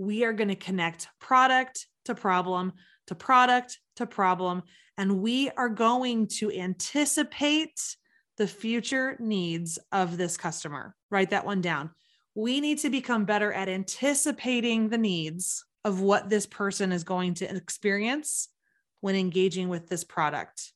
We 0.00 0.24
are 0.24 0.32
going 0.32 0.48
to 0.48 0.54
connect 0.54 1.08
product 1.20 1.86
to 2.06 2.14
problem 2.14 2.72
to 3.08 3.14
product 3.14 3.78
to 3.96 4.06
problem, 4.06 4.62
and 4.96 5.20
we 5.20 5.50
are 5.50 5.68
going 5.68 6.26
to 6.38 6.50
anticipate 6.50 7.96
the 8.38 8.46
future 8.46 9.18
needs 9.20 9.78
of 9.92 10.16
this 10.16 10.38
customer. 10.38 10.96
Write 11.10 11.28
that 11.30 11.44
one 11.44 11.60
down. 11.60 11.90
We 12.34 12.62
need 12.62 12.78
to 12.78 12.88
become 12.88 13.26
better 13.26 13.52
at 13.52 13.68
anticipating 13.68 14.88
the 14.88 14.96
needs 14.96 15.66
of 15.84 16.00
what 16.00 16.30
this 16.30 16.46
person 16.46 16.92
is 16.92 17.04
going 17.04 17.34
to 17.34 17.54
experience 17.54 18.48
when 19.02 19.16
engaging 19.16 19.68
with 19.68 19.90
this 19.90 20.04
product 20.04 20.72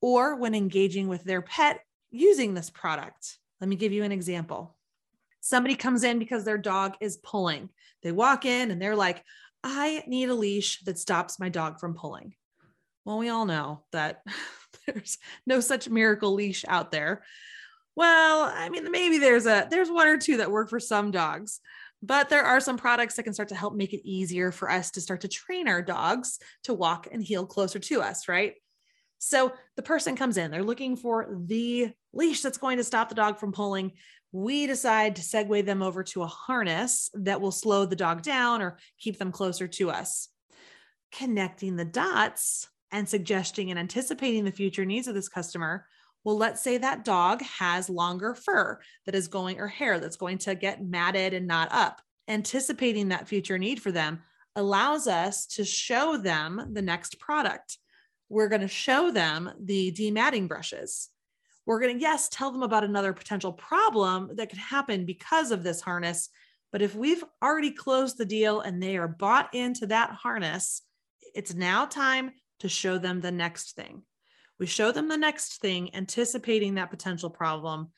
or 0.00 0.34
when 0.34 0.52
engaging 0.56 1.06
with 1.06 1.22
their 1.22 1.42
pet 1.42 1.78
using 2.10 2.54
this 2.54 2.70
product. 2.70 3.38
Let 3.60 3.68
me 3.68 3.76
give 3.76 3.92
you 3.92 4.02
an 4.02 4.10
example. 4.10 4.74
Somebody 5.40 5.76
comes 5.76 6.02
in 6.02 6.18
because 6.18 6.42
their 6.42 6.58
dog 6.58 6.94
is 7.00 7.18
pulling. 7.18 7.68
They 8.04 8.12
walk 8.12 8.44
in 8.44 8.70
and 8.70 8.80
they're 8.80 8.94
like, 8.94 9.24
I 9.64 10.04
need 10.06 10.28
a 10.28 10.34
leash 10.34 10.80
that 10.84 10.98
stops 10.98 11.40
my 11.40 11.48
dog 11.48 11.80
from 11.80 11.94
pulling. 11.94 12.34
Well, 13.04 13.18
we 13.18 13.30
all 13.30 13.46
know 13.46 13.82
that 13.92 14.22
there's 14.86 15.18
no 15.46 15.60
such 15.60 15.88
miracle 15.88 16.34
leash 16.34 16.64
out 16.68 16.92
there. 16.92 17.24
Well, 17.96 18.52
I 18.54 18.68
mean, 18.68 18.90
maybe 18.90 19.18
there's 19.18 19.46
a 19.46 19.66
there's 19.70 19.90
one 19.90 20.08
or 20.08 20.18
two 20.18 20.38
that 20.38 20.50
work 20.50 20.68
for 20.68 20.80
some 20.80 21.10
dogs, 21.10 21.60
but 22.02 22.28
there 22.28 22.42
are 22.42 22.60
some 22.60 22.76
products 22.76 23.14
that 23.16 23.22
can 23.22 23.32
start 23.32 23.48
to 23.50 23.54
help 23.54 23.74
make 23.74 23.92
it 23.92 24.06
easier 24.06 24.52
for 24.52 24.70
us 24.70 24.90
to 24.92 25.00
start 25.00 25.22
to 25.22 25.28
train 25.28 25.68
our 25.68 25.80
dogs 25.80 26.38
to 26.64 26.74
walk 26.74 27.08
and 27.10 27.22
heel 27.22 27.46
closer 27.46 27.78
to 27.78 28.02
us, 28.02 28.28
right? 28.28 28.54
So 29.18 29.52
the 29.76 29.82
person 29.82 30.16
comes 30.16 30.36
in, 30.36 30.50
they're 30.50 30.62
looking 30.62 30.96
for 30.96 31.38
the 31.46 31.92
leash 32.12 32.42
that's 32.42 32.58
going 32.58 32.76
to 32.78 32.84
stop 32.84 33.08
the 33.08 33.14
dog 33.14 33.38
from 33.38 33.52
pulling. 33.52 33.92
We 34.34 34.66
decide 34.66 35.14
to 35.14 35.22
segue 35.22 35.64
them 35.64 35.80
over 35.80 36.02
to 36.02 36.24
a 36.24 36.26
harness 36.26 37.08
that 37.14 37.40
will 37.40 37.52
slow 37.52 37.86
the 37.86 37.94
dog 37.94 38.22
down 38.22 38.62
or 38.62 38.78
keep 38.98 39.16
them 39.16 39.30
closer 39.30 39.68
to 39.68 39.92
us. 39.92 40.28
Connecting 41.12 41.76
the 41.76 41.84
dots 41.84 42.68
and 42.90 43.08
suggesting 43.08 43.70
and 43.70 43.78
anticipating 43.78 44.44
the 44.44 44.50
future 44.50 44.84
needs 44.84 45.06
of 45.06 45.14
this 45.14 45.28
customer. 45.28 45.86
Well, 46.24 46.36
let's 46.36 46.64
say 46.64 46.78
that 46.78 47.04
dog 47.04 47.42
has 47.42 47.88
longer 47.88 48.34
fur 48.34 48.80
that 49.06 49.14
is 49.14 49.28
going 49.28 49.60
or 49.60 49.68
hair 49.68 50.00
that's 50.00 50.16
going 50.16 50.38
to 50.38 50.56
get 50.56 50.84
matted 50.84 51.32
and 51.32 51.46
not 51.46 51.68
up. 51.70 52.02
Anticipating 52.26 53.10
that 53.10 53.28
future 53.28 53.58
need 53.58 53.80
for 53.80 53.92
them 53.92 54.22
allows 54.56 55.06
us 55.06 55.46
to 55.46 55.64
show 55.64 56.16
them 56.16 56.70
the 56.72 56.82
next 56.82 57.20
product 57.20 57.78
we're 58.28 58.48
going 58.48 58.62
to 58.62 58.68
show 58.68 59.10
them 59.10 59.50
the 59.60 59.92
dematting 59.92 60.48
brushes. 60.48 61.08
We're 61.66 61.80
going 61.80 61.96
to, 61.96 62.00
yes, 62.00 62.28
tell 62.28 62.50
them 62.50 62.62
about 62.62 62.84
another 62.84 63.12
potential 63.12 63.52
problem 63.52 64.30
that 64.34 64.50
could 64.50 64.58
happen 64.58 65.06
because 65.06 65.50
of 65.50 65.62
this 65.62 65.80
harness. 65.80 66.28
But 66.72 66.82
if 66.82 66.94
we've 66.94 67.24
already 67.42 67.70
closed 67.70 68.18
the 68.18 68.24
deal 68.24 68.60
and 68.60 68.82
they 68.82 68.96
are 68.96 69.08
bought 69.08 69.54
into 69.54 69.86
that 69.86 70.10
harness, 70.10 70.82
it's 71.34 71.54
now 71.54 71.86
time 71.86 72.32
to 72.60 72.68
show 72.68 72.98
them 72.98 73.20
the 73.20 73.32
next 73.32 73.76
thing. 73.76 74.02
We 74.58 74.66
show 74.66 74.92
them 74.92 75.08
the 75.08 75.16
next 75.16 75.60
thing, 75.60 75.94
anticipating 75.94 76.74
that 76.74 76.90
potential 76.90 77.30
problem. 77.30 77.88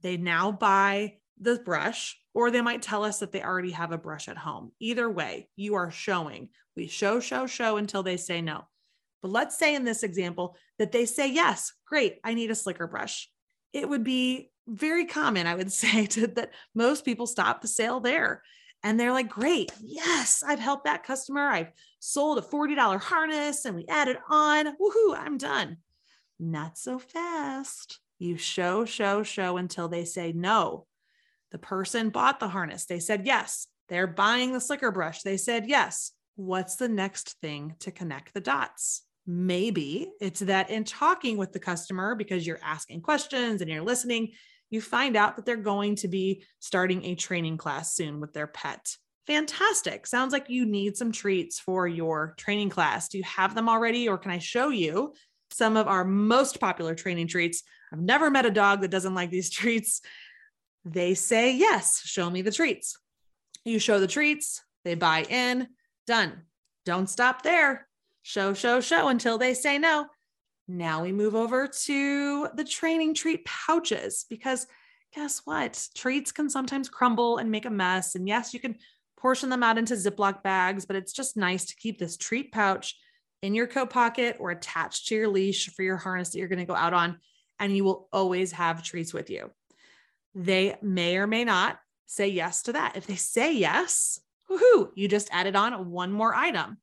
They 0.00 0.16
now 0.16 0.50
buy 0.50 1.18
the 1.40 1.58
brush, 1.58 2.18
or 2.34 2.50
they 2.50 2.60
might 2.60 2.82
tell 2.82 3.04
us 3.04 3.18
that 3.18 3.32
they 3.32 3.42
already 3.42 3.70
have 3.72 3.92
a 3.92 3.98
brush 3.98 4.28
at 4.28 4.36
home. 4.36 4.72
Either 4.80 5.08
way, 5.08 5.48
you 5.56 5.74
are 5.74 5.90
showing. 5.90 6.48
We 6.76 6.86
show, 6.86 7.20
show, 7.20 7.46
show 7.46 7.76
until 7.76 8.02
they 8.02 8.16
say 8.16 8.42
no. 8.42 8.66
But 9.22 9.30
let's 9.30 9.58
say 9.58 9.74
in 9.74 9.84
this 9.84 10.02
example 10.02 10.56
that 10.78 10.92
they 10.92 11.06
say, 11.06 11.30
yes, 11.30 11.72
great, 11.86 12.18
I 12.24 12.34
need 12.34 12.50
a 12.50 12.54
slicker 12.54 12.86
brush. 12.86 13.30
It 13.72 13.88
would 13.88 14.04
be 14.04 14.50
very 14.66 15.06
common, 15.06 15.46
I 15.46 15.54
would 15.54 15.72
say, 15.84 16.06
to, 16.06 16.26
that 16.28 16.52
most 16.74 17.04
people 17.04 17.26
stop 17.26 17.60
the 17.60 17.68
sale 17.68 18.00
there. 18.00 18.42
And 18.82 18.98
they're 18.98 19.12
like, 19.12 19.28
great, 19.28 19.72
yes, 19.82 20.42
I've 20.46 20.58
helped 20.58 20.84
that 20.84 21.04
customer. 21.04 21.46
I've 21.46 21.72
sold 21.98 22.38
a 22.38 22.42
$40 22.42 22.98
harness 22.98 23.66
and 23.66 23.76
we 23.76 23.84
added 23.86 24.16
on. 24.28 24.66
Woohoo, 24.66 25.14
I'm 25.14 25.36
done. 25.36 25.78
Not 26.38 26.78
so 26.78 26.98
fast. 26.98 28.00
You 28.18 28.38
show, 28.38 28.86
show, 28.86 29.22
show 29.22 29.58
until 29.58 29.88
they 29.88 30.06
say 30.06 30.32
no. 30.32 30.86
The 31.50 31.58
person 31.58 32.08
bought 32.08 32.40
the 32.40 32.48
harness. 32.48 32.86
They 32.86 33.00
said 33.00 33.26
yes. 33.26 33.66
They're 33.88 34.06
buying 34.06 34.52
the 34.52 34.60
slicker 34.60 34.90
brush. 34.90 35.22
They 35.22 35.36
said 35.36 35.66
yes. 35.66 36.12
What's 36.36 36.76
the 36.76 36.88
next 36.88 37.38
thing 37.42 37.74
to 37.80 37.90
connect 37.90 38.32
the 38.32 38.40
dots? 38.40 39.02
Maybe 39.32 40.10
it's 40.20 40.40
that 40.40 40.70
in 40.70 40.82
talking 40.82 41.36
with 41.36 41.52
the 41.52 41.60
customer, 41.60 42.16
because 42.16 42.44
you're 42.44 42.58
asking 42.64 43.02
questions 43.02 43.60
and 43.60 43.70
you're 43.70 43.80
listening, 43.80 44.32
you 44.70 44.80
find 44.80 45.14
out 45.14 45.36
that 45.36 45.46
they're 45.46 45.56
going 45.56 45.94
to 45.96 46.08
be 46.08 46.42
starting 46.58 47.04
a 47.04 47.14
training 47.14 47.56
class 47.56 47.94
soon 47.94 48.18
with 48.18 48.32
their 48.32 48.48
pet. 48.48 48.96
Fantastic. 49.28 50.08
Sounds 50.08 50.32
like 50.32 50.50
you 50.50 50.66
need 50.66 50.96
some 50.96 51.12
treats 51.12 51.60
for 51.60 51.86
your 51.86 52.34
training 52.38 52.70
class. 52.70 53.08
Do 53.08 53.18
you 53.18 53.24
have 53.24 53.54
them 53.54 53.68
already, 53.68 54.08
or 54.08 54.18
can 54.18 54.32
I 54.32 54.38
show 54.38 54.70
you 54.70 55.14
some 55.52 55.76
of 55.76 55.86
our 55.86 56.04
most 56.04 56.58
popular 56.58 56.96
training 56.96 57.28
treats? 57.28 57.62
I've 57.92 58.00
never 58.00 58.30
met 58.30 58.46
a 58.46 58.50
dog 58.50 58.80
that 58.80 58.90
doesn't 58.90 59.14
like 59.14 59.30
these 59.30 59.50
treats. 59.50 60.00
They 60.84 61.14
say, 61.14 61.54
Yes, 61.54 62.02
show 62.04 62.28
me 62.28 62.42
the 62.42 62.50
treats. 62.50 62.98
You 63.64 63.78
show 63.78 64.00
the 64.00 64.08
treats, 64.08 64.60
they 64.84 64.96
buy 64.96 65.22
in, 65.22 65.68
done. 66.08 66.42
Don't 66.84 67.08
stop 67.08 67.42
there. 67.42 67.86
Show, 68.30 68.54
show, 68.54 68.80
show 68.80 69.08
until 69.08 69.38
they 69.38 69.54
say 69.54 69.76
no. 69.76 70.06
Now 70.68 71.02
we 71.02 71.10
move 71.10 71.34
over 71.34 71.66
to 71.66 72.48
the 72.54 72.62
training 72.62 73.14
treat 73.14 73.44
pouches 73.44 74.24
because 74.30 74.68
guess 75.12 75.40
what? 75.44 75.88
Treats 75.96 76.30
can 76.30 76.48
sometimes 76.48 76.88
crumble 76.88 77.38
and 77.38 77.50
make 77.50 77.64
a 77.64 77.70
mess. 77.70 78.14
And 78.14 78.28
yes, 78.28 78.54
you 78.54 78.60
can 78.60 78.76
portion 79.18 79.50
them 79.50 79.64
out 79.64 79.78
into 79.78 79.94
Ziploc 79.94 80.44
bags, 80.44 80.86
but 80.86 80.94
it's 80.94 81.12
just 81.12 81.36
nice 81.36 81.64
to 81.64 81.74
keep 81.74 81.98
this 81.98 82.16
treat 82.16 82.52
pouch 82.52 82.94
in 83.42 83.52
your 83.52 83.66
coat 83.66 83.90
pocket 83.90 84.36
or 84.38 84.52
attached 84.52 85.08
to 85.08 85.16
your 85.16 85.26
leash 85.26 85.68
for 85.70 85.82
your 85.82 85.96
harness 85.96 86.28
that 86.28 86.38
you're 86.38 86.46
going 86.46 86.60
to 86.60 86.64
go 86.64 86.76
out 86.76 86.94
on. 86.94 87.18
And 87.58 87.76
you 87.76 87.82
will 87.82 88.08
always 88.12 88.52
have 88.52 88.84
treats 88.84 89.12
with 89.12 89.28
you. 89.28 89.50
They 90.36 90.76
may 90.82 91.16
or 91.16 91.26
may 91.26 91.42
not 91.42 91.80
say 92.06 92.28
yes 92.28 92.62
to 92.62 92.74
that. 92.74 92.96
If 92.96 93.08
they 93.08 93.16
say 93.16 93.54
yes, 93.54 94.20
woohoo, 94.48 94.90
you 94.94 95.08
just 95.08 95.30
added 95.32 95.56
on 95.56 95.90
one 95.90 96.12
more 96.12 96.32
item. 96.32 96.78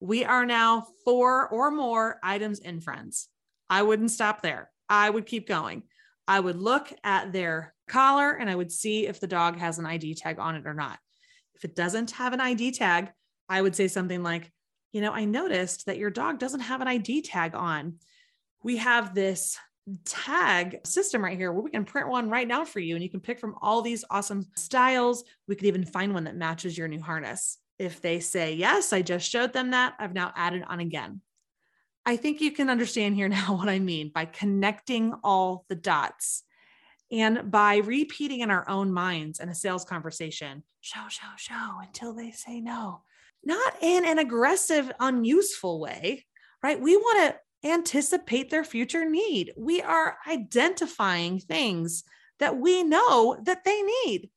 We 0.00 0.24
are 0.24 0.46
now 0.46 0.86
four 1.04 1.48
or 1.48 1.70
more 1.70 2.18
items 2.22 2.60
in, 2.60 2.80
friends. 2.80 3.28
I 3.68 3.82
wouldn't 3.82 4.10
stop 4.10 4.42
there. 4.42 4.70
I 4.88 5.10
would 5.10 5.26
keep 5.26 5.48
going. 5.48 5.82
I 6.26 6.40
would 6.40 6.56
look 6.56 6.92
at 7.04 7.32
their 7.32 7.74
collar 7.88 8.32
and 8.32 8.48
I 8.48 8.54
would 8.54 8.70
see 8.70 9.06
if 9.06 9.18
the 9.18 9.26
dog 9.26 9.58
has 9.58 9.78
an 9.78 9.86
ID 9.86 10.14
tag 10.14 10.38
on 10.38 10.54
it 10.54 10.66
or 10.66 10.74
not. 10.74 10.98
If 11.54 11.64
it 11.64 11.74
doesn't 11.74 12.12
have 12.12 12.32
an 12.32 12.40
ID 12.40 12.72
tag, 12.72 13.10
I 13.48 13.60
would 13.60 13.74
say 13.74 13.88
something 13.88 14.22
like, 14.22 14.52
you 14.92 15.00
know, 15.00 15.12
I 15.12 15.24
noticed 15.24 15.86
that 15.86 15.98
your 15.98 16.10
dog 16.10 16.38
doesn't 16.38 16.60
have 16.60 16.80
an 16.80 16.88
ID 16.88 17.22
tag 17.22 17.54
on. 17.54 17.94
We 18.62 18.76
have 18.76 19.14
this 19.14 19.58
tag 20.04 20.80
system 20.84 21.24
right 21.24 21.36
here 21.36 21.50
where 21.52 21.62
we 21.62 21.70
can 21.70 21.84
print 21.84 22.08
one 22.08 22.28
right 22.28 22.46
now 22.46 22.64
for 22.64 22.78
you 22.78 22.94
and 22.94 23.02
you 23.02 23.10
can 23.10 23.20
pick 23.20 23.40
from 23.40 23.56
all 23.62 23.80
these 23.82 24.04
awesome 24.10 24.46
styles. 24.54 25.24
We 25.46 25.56
could 25.56 25.66
even 25.66 25.84
find 25.84 26.12
one 26.12 26.24
that 26.24 26.36
matches 26.36 26.76
your 26.76 26.88
new 26.88 27.00
harness. 27.00 27.58
If 27.78 28.00
they 28.00 28.20
say, 28.20 28.54
yes, 28.54 28.92
I 28.92 29.02
just 29.02 29.30
showed 29.30 29.52
them 29.52 29.70
that, 29.70 29.94
I've 29.98 30.14
now 30.14 30.32
added 30.34 30.64
on 30.66 30.80
again. 30.80 31.20
I 32.04 32.16
think 32.16 32.40
you 32.40 32.52
can 32.52 32.70
understand 32.70 33.14
here 33.14 33.28
now 33.28 33.56
what 33.56 33.68
I 33.68 33.78
mean 33.78 34.10
by 34.14 34.24
connecting 34.24 35.14
all 35.22 35.64
the 35.68 35.74
dots 35.74 36.42
and 37.10 37.50
by 37.50 37.76
repeating 37.76 38.40
in 38.40 38.50
our 38.50 38.68
own 38.68 38.92
minds 38.92 39.40
in 39.40 39.48
a 39.48 39.54
sales 39.54 39.84
conversation 39.84 40.62
show, 40.80 41.08
show, 41.08 41.26
show 41.36 41.78
until 41.80 42.14
they 42.14 42.30
say 42.30 42.60
no. 42.60 43.02
Not 43.44 43.74
in 43.80 44.04
an 44.04 44.18
aggressive, 44.18 44.90
unuseful 44.98 45.80
way, 45.80 46.26
right? 46.62 46.80
We 46.80 46.96
want 46.96 47.34
to 47.34 47.68
anticipate 47.70 48.50
their 48.50 48.64
future 48.64 49.08
need. 49.08 49.52
We 49.56 49.80
are 49.82 50.18
identifying 50.26 51.40
things 51.40 52.04
that 52.38 52.56
we 52.56 52.82
know 52.82 53.36
that 53.44 53.64
they 53.64 53.82
need. 53.82 54.30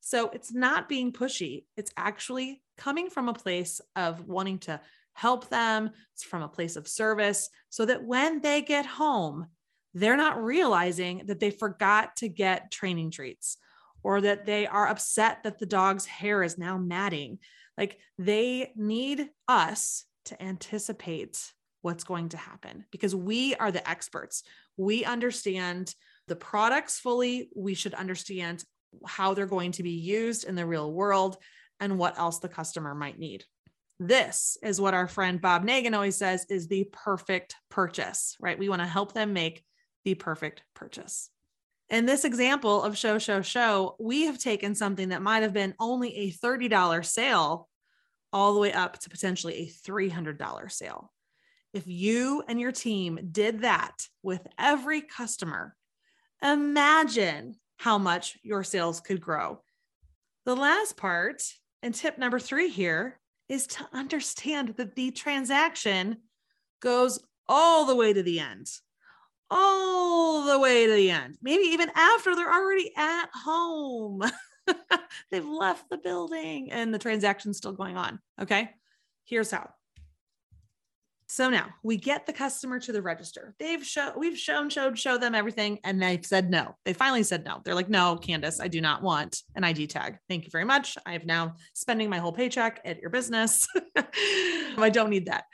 So 0.00 0.30
it's 0.30 0.52
not 0.52 0.88
being 0.88 1.12
pushy. 1.12 1.64
It's 1.76 1.92
actually 1.96 2.62
coming 2.76 3.10
from 3.10 3.28
a 3.28 3.34
place 3.34 3.80
of 3.96 4.26
wanting 4.26 4.58
to 4.60 4.80
help 5.12 5.48
them. 5.48 5.90
It's 6.12 6.24
from 6.24 6.42
a 6.42 6.48
place 6.48 6.76
of 6.76 6.88
service 6.88 7.48
so 7.70 7.86
that 7.86 8.04
when 8.04 8.40
they 8.40 8.62
get 8.62 8.86
home, 8.86 9.46
they're 9.94 10.16
not 10.16 10.42
realizing 10.42 11.22
that 11.26 11.38
they 11.38 11.50
forgot 11.50 12.16
to 12.16 12.28
get 12.28 12.70
training 12.70 13.12
treats 13.12 13.56
or 14.02 14.20
that 14.20 14.44
they 14.44 14.66
are 14.66 14.88
upset 14.88 15.44
that 15.44 15.58
the 15.58 15.66
dog's 15.66 16.04
hair 16.04 16.42
is 16.42 16.58
now 16.58 16.76
matting. 16.76 17.38
Like 17.78 17.98
they 18.18 18.72
need 18.76 19.28
us 19.48 20.04
to 20.26 20.42
anticipate 20.42 21.40
what's 21.82 22.04
going 22.04 22.30
to 22.30 22.36
happen 22.36 22.84
because 22.90 23.14
we 23.14 23.54
are 23.56 23.70
the 23.70 23.88
experts. 23.88 24.42
We 24.76 25.04
understand 25.04 25.94
the 26.28 26.36
products 26.36 26.98
fully. 26.98 27.50
We 27.54 27.74
should 27.74 27.94
understand 27.94 28.64
how 29.06 29.34
they're 29.34 29.46
going 29.46 29.72
to 29.72 29.82
be 29.82 29.90
used 29.90 30.44
in 30.44 30.54
the 30.54 30.66
real 30.66 30.92
world 30.92 31.36
and 31.80 31.98
what 31.98 32.18
else 32.18 32.38
the 32.38 32.48
customer 32.48 32.94
might 32.94 33.18
need. 33.18 33.44
This 34.00 34.58
is 34.62 34.80
what 34.80 34.94
our 34.94 35.06
friend 35.06 35.40
Bob 35.40 35.64
Negen 35.64 35.94
always 35.94 36.16
says 36.16 36.46
is 36.50 36.66
the 36.66 36.88
perfect 36.92 37.56
purchase, 37.70 38.36
right? 38.40 38.58
We 38.58 38.68
want 38.68 38.82
to 38.82 38.86
help 38.86 39.12
them 39.12 39.32
make 39.32 39.64
the 40.04 40.14
perfect 40.14 40.62
purchase. 40.74 41.30
In 41.90 42.06
this 42.06 42.24
example 42.24 42.82
of 42.82 42.98
show, 42.98 43.18
show, 43.18 43.42
show, 43.42 43.94
we 44.00 44.22
have 44.22 44.38
taken 44.38 44.74
something 44.74 45.10
that 45.10 45.22
might 45.22 45.42
have 45.42 45.52
been 45.52 45.74
only 45.78 46.16
a 46.16 46.32
$30 46.32 47.04
sale 47.04 47.68
all 48.32 48.54
the 48.54 48.60
way 48.60 48.72
up 48.72 48.98
to 48.98 49.10
potentially 49.10 49.54
a 49.54 49.88
$300 49.88 50.72
sale. 50.72 51.12
If 51.72 51.86
you 51.86 52.42
and 52.48 52.60
your 52.60 52.72
team 52.72 53.18
did 53.30 53.62
that 53.62 54.08
with 54.22 54.46
every 54.58 55.02
customer, 55.02 55.76
imagine 56.42 57.56
how 57.78 57.98
much 57.98 58.38
your 58.42 58.64
sales 58.64 59.00
could 59.00 59.20
grow. 59.20 59.60
The 60.46 60.56
last 60.56 60.96
part 60.96 61.42
and 61.84 61.94
tip 61.94 62.16
number 62.16 62.38
three 62.38 62.70
here 62.70 63.20
is 63.46 63.66
to 63.66 63.86
understand 63.92 64.70
that 64.78 64.96
the 64.96 65.10
transaction 65.10 66.16
goes 66.80 67.20
all 67.46 67.84
the 67.84 67.94
way 67.94 68.10
to 68.10 68.22
the 68.22 68.40
end, 68.40 68.70
all 69.50 70.46
the 70.46 70.58
way 70.58 70.86
to 70.86 70.94
the 70.94 71.10
end, 71.10 71.36
maybe 71.42 71.64
even 71.64 71.90
after 71.94 72.34
they're 72.34 72.50
already 72.50 72.90
at 72.96 73.26
home. 73.34 74.22
They've 75.30 75.46
left 75.46 75.90
the 75.90 75.98
building 75.98 76.72
and 76.72 76.92
the 76.92 76.98
transaction's 76.98 77.58
still 77.58 77.74
going 77.74 77.98
on. 77.98 78.18
Okay. 78.40 78.70
Here's 79.26 79.50
how 79.50 79.68
so 81.26 81.48
now 81.48 81.68
we 81.82 81.96
get 81.96 82.26
the 82.26 82.32
customer 82.32 82.78
to 82.80 82.92
the 82.92 83.00
register. 83.00 83.54
They've 83.58 83.84
shown, 83.84 84.12
we've 84.16 84.38
shown, 84.38 84.68
showed, 84.68 84.98
show 84.98 85.16
them 85.16 85.34
everything, 85.34 85.78
and 85.82 86.00
they've 86.00 86.24
said 86.24 86.50
no. 86.50 86.76
They 86.84 86.92
finally 86.92 87.22
said 87.22 87.44
no. 87.44 87.60
They're 87.64 87.74
like, 87.74 87.88
no, 87.88 88.16
Candace, 88.16 88.60
I 88.60 88.68
do 88.68 88.80
not 88.80 89.02
want 89.02 89.42
an 89.54 89.64
ID 89.64 89.86
tag. 89.86 90.18
Thank 90.28 90.44
you 90.44 90.50
very 90.50 90.64
much. 90.64 90.98
I 91.06 91.12
have 91.12 91.24
now 91.24 91.54
spending 91.72 92.10
my 92.10 92.18
whole 92.18 92.32
paycheck 92.32 92.80
at 92.84 93.00
your 93.00 93.10
business. 93.10 93.66
I 94.76 94.90
don't 94.92 95.10
need 95.10 95.26
that. 95.26 95.44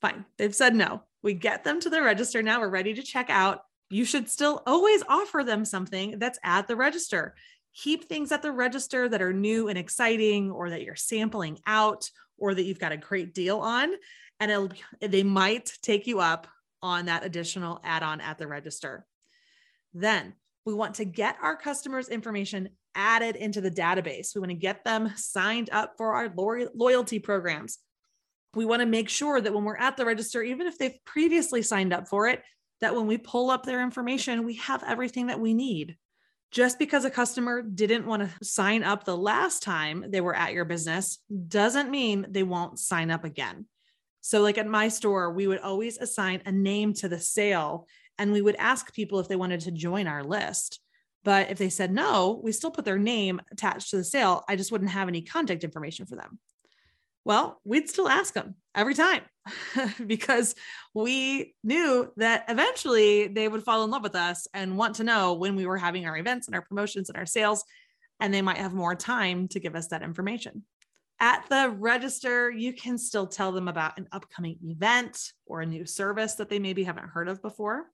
Fine. 0.00 0.24
They've 0.36 0.54
said 0.54 0.74
no. 0.74 1.02
We 1.22 1.34
get 1.34 1.64
them 1.64 1.80
to 1.80 1.90
the 1.90 2.02
register. 2.02 2.42
Now 2.42 2.60
we're 2.60 2.68
ready 2.68 2.94
to 2.94 3.02
check 3.02 3.30
out. 3.30 3.60
You 3.90 4.04
should 4.04 4.28
still 4.28 4.62
always 4.66 5.02
offer 5.08 5.44
them 5.44 5.64
something 5.64 6.18
that's 6.18 6.38
at 6.42 6.66
the 6.66 6.76
register. 6.76 7.34
Keep 7.74 8.04
things 8.04 8.32
at 8.32 8.42
the 8.42 8.52
register 8.52 9.08
that 9.08 9.22
are 9.22 9.32
new 9.32 9.68
and 9.68 9.78
exciting, 9.78 10.50
or 10.50 10.70
that 10.70 10.82
you're 10.82 10.96
sampling 10.96 11.58
out, 11.66 12.10
or 12.36 12.54
that 12.54 12.64
you've 12.64 12.78
got 12.78 12.92
a 12.92 12.96
great 12.96 13.34
deal 13.34 13.58
on 13.58 13.90
and 14.50 14.74
they 15.00 15.22
might 15.22 15.72
take 15.82 16.06
you 16.06 16.20
up 16.20 16.46
on 16.82 17.06
that 17.06 17.24
additional 17.24 17.80
add-on 17.82 18.20
at 18.20 18.38
the 18.38 18.46
register. 18.46 19.06
Then 19.92 20.34
we 20.66 20.74
want 20.74 20.96
to 20.96 21.04
get 21.04 21.36
our 21.42 21.56
customers' 21.56 22.08
information 22.08 22.70
added 22.94 23.36
into 23.36 23.60
the 23.60 23.70
database. 23.70 24.34
We 24.34 24.40
want 24.40 24.50
to 24.50 24.56
get 24.56 24.84
them 24.84 25.12
signed 25.16 25.70
up 25.72 25.94
for 25.96 26.14
our 26.14 26.32
loyalty 26.74 27.18
programs. 27.18 27.78
We 28.54 28.64
want 28.64 28.80
to 28.80 28.86
make 28.86 29.08
sure 29.08 29.40
that 29.40 29.52
when 29.52 29.64
we're 29.64 29.76
at 29.76 29.96
the 29.96 30.04
register, 30.04 30.42
even 30.42 30.66
if 30.66 30.78
they've 30.78 31.04
previously 31.04 31.62
signed 31.62 31.92
up 31.92 32.08
for 32.08 32.28
it, 32.28 32.42
that 32.80 32.94
when 32.94 33.06
we 33.06 33.18
pull 33.18 33.50
up 33.50 33.64
their 33.64 33.82
information, 33.82 34.44
we 34.44 34.54
have 34.54 34.84
everything 34.86 35.26
that 35.26 35.40
we 35.40 35.54
need. 35.54 35.96
Just 36.50 36.78
because 36.78 37.04
a 37.04 37.10
customer 37.10 37.62
didn't 37.62 38.06
want 38.06 38.22
to 38.22 38.44
sign 38.44 38.84
up 38.84 39.04
the 39.04 39.16
last 39.16 39.62
time 39.62 40.04
they 40.08 40.20
were 40.20 40.36
at 40.36 40.52
your 40.52 40.64
business 40.64 41.18
doesn't 41.48 41.90
mean 41.90 42.26
they 42.28 42.44
won't 42.44 42.78
sign 42.78 43.10
up 43.10 43.24
again. 43.24 43.66
So, 44.26 44.40
like 44.40 44.56
at 44.56 44.66
my 44.66 44.88
store, 44.88 45.30
we 45.30 45.46
would 45.46 45.58
always 45.58 45.98
assign 45.98 46.40
a 46.46 46.50
name 46.50 46.94
to 46.94 47.10
the 47.10 47.20
sale 47.20 47.86
and 48.16 48.32
we 48.32 48.40
would 48.40 48.56
ask 48.56 48.94
people 48.94 49.20
if 49.20 49.28
they 49.28 49.36
wanted 49.36 49.60
to 49.60 49.70
join 49.70 50.06
our 50.06 50.24
list. 50.24 50.80
But 51.24 51.50
if 51.50 51.58
they 51.58 51.68
said 51.68 51.92
no, 51.92 52.40
we 52.42 52.50
still 52.50 52.70
put 52.70 52.86
their 52.86 52.98
name 52.98 53.42
attached 53.52 53.90
to 53.90 53.98
the 53.98 54.04
sale. 54.04 54.42
I 54.48 54.56
just 54.56 54.72
wouldn't 54.72 54.92
have 54.92 55.08
any 55.08 55.20
contact 55.20 55.62
information 55.62 56.06
for 56.06 56.16
them. 56.16 56.38
Well, 57.26 57.60
we'd 57.64 57.90
still 57.90 58.08
ask 58.08 58.32
them 58.32 58.54
every 58.74 58.94
time 58.94 59.24
because 60.06 60.54
we 60.94 61.54
knew 61.62 62.10
that 62.16 62.46
eventually 62.48 63.26
they 63.26 63.46
would 63.46 63.62
fall 63.62 63.84
in 63.84 63.90
love 63.90 64.02
with 64.02 64.14
us 64.14 64.48
and 64.54 64.78
want 64.78 64.96
to 64.96 65.04
know 65.04 65.34
when 65.34 65.54
we 65.54 65.66
were 65.66 65.76
having 65.76 66.06
our 66.06 66.16
events 66.16 66.46
and 66.46 66.54
our 66.54 66.62
promotions 66.62 67.10
and 67.10 67.18
our 67.18 67.26
sales, 67.26 67.62
and 68.20 68.32
they 68.32 68.40
might 68.40 68.56
have 68.56 68.72
more 68.72 68.94
time 68.94 69.48
to 69.48 69.60
give 69.60 69.76
us 69.76 69.88
that 69.88 70.02
information. 70.02 70.64
At 71.24 71.48
the 71.48 71.70
register, 71.70 72.50
you 72.50 72.74
can 72.74 72.98
still 72.98 73.26
tell 73.26 73.50
them 73.50 73.66
about 73.66 73.96
an 73.96 74.08
upcoming 74.12 74.58
event 74.62 75.32
or 75.46 75.62
a 75.62 75.66
new 75.66 75.86
service 75.86 76.34
that 76.34 76.50
they 76.50 76.58
maybe 76.58 76.84
haven't 76.84 77.08
heard 77.08 77.28
of 77.28 77.40
before. 77.40 77.86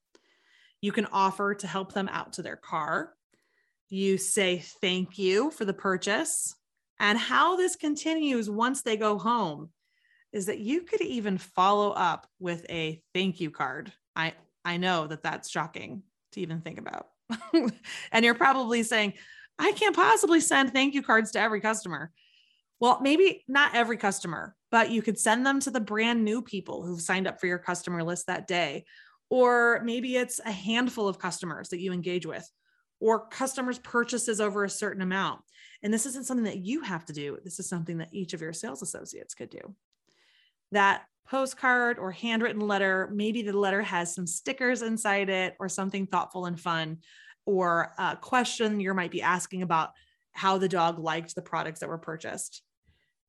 You 0.81 0.91
can 0.91 1.07
offer 1.13 1.55
to 1.55 1.67
help 1.69 1.93
them 1.93 2.09
out 2.11 2.33
to 2.33 2.43
their 2.43 2.57
car. 2.57 3.15
You 3.89 4.19
say 4.19 4.65
thank 4.81 5.17
you 5.17 5.53
for 5.53 5.65
the 5.65 5.73
purchase. 5.73 6.57
And 6.99 7.17
how 7.17 7.55
this 7.55 7.77
continues 7.77 8.51
once 8.51 8.83
they 8.83 8.97
go 8.97 9.17
home 9.17 9.71
is 10.33 10.47
that 10.47 10.59
you 10.59 10.83
could 10.83 11.01
even 11.01 11.39
follow 11.39 11.91
up 11.93 12.27
with 12.41 12.67
a 12.69 13.01
thank 13.15 13.39
you 13.39 13.53
card. 13.53 13.93
I 14.17 14.33
I 14.65 14.77
know 14.77 15.07
that 15.07 15.23
that's 15.23 15.49
shocking 15.49 16.03
to 16.33 16.41
even 16.41 16.63
think 16.63 16.81
about. 16.81 17.07
and 18.11 18.25
you're 18.25 18.35
probably 18.35 18.83
saying, 18.83 19.13
I 19.57 19.71
can't 19.71 19.95
possibly 19.95 20.41
send 20.41 20.73
thank 20.73 20.95
you 20.95 21.03
cards 21.05 21.31
to 21.33 21.41
every 21.41 21.61
customer. 21.61 22.11
Well, 22.81 22.99
maybe 23.03 23.45
not 23.47 23.75
every 23.75 23.99
customer, 23.99 24.57
but 24.71 24.91
you 24.91 25.03
could 25.03 25.19
send 25.19 25.45
them 25.45 25.61
to 25.61 25.71
the 25.71 25.81
brand 25.81 26.25
new 26.25 26.41
people 26.41 26.83
who've 26.83 27.01
signed 27.01 27.27
up 27.27 27.39
for 27.39 27.47
your 27.47 27.59
customer 27.59 28.03
list 28.03 28.27
that 28.27 28.49
day. 28.49 28.85
Or 29.29 29.83
maybe 29.85 30.17
it's 30.17 30.41
a 30.45 30.51
handful 30.51 31.07
of 31.07 31.19
customers 31.19 31.69
that 31.69 31.81
you 31.81 31.93
engage 31.93 32.27
with, 32.27 32.51
or 32.99 33.29
customers' 33.29 33.79
purchases 33.79 34.41
over 34.41 34.65
a 34.65 34.71
certain 34.71 35.03
amount. 35.03 35.43
And 35.83 35.93
this 35.93 36.07
isn't 36.07 36.27
something 36.27 36.45
that 36.45 36.65
you 36.65 36.83
have 36.83 37.05
to 37.07 37.13
do. 37.13 37.39
This 37.45 37.61
is 37.61 37.69
something 37.69 37.99
that 37.99 38.13
each 38.13 38.33
of 38.33 38.41
your 38.41 38.53
sales 38.53 38.83
associates 38.83 39.35
could 39.35 39.51
do. 39.51 39.75
That 40.73 41.03
postcard 41.29 41.99
or 41.99 42.11
handwritten 42.11 42.67
letter, 42.67 43.11
maybe 43.15 43.43
the 43.43 43.53
letter 43.53 43.83
has 43.83 44.15
some 44.15 44.27
stickers 44.27 44.83
inside 44.83 45.29
it 45.29 45.55
or 45.61 45.69
something 45.69 46.07
thoughtful 46.07 46.47
and 46.47 46.59
fun, 46.59 46.99
or 47.45 47.93
a 47.99 48.17
question 48.17 48.81
you 48.81 48.93
might 48.95 49.11
be 49.11 49.23
asking 49.23 49.63
about 49.63 49.91
how 50.33 50.59
the 50.59 50.69
dog 50.69 50.99
liked 50.99 51.35
the 51.35 51.43
products 51.43 51.81
that 51.81 51.89
were 51.89 51.99
purchased. 51.99 52.63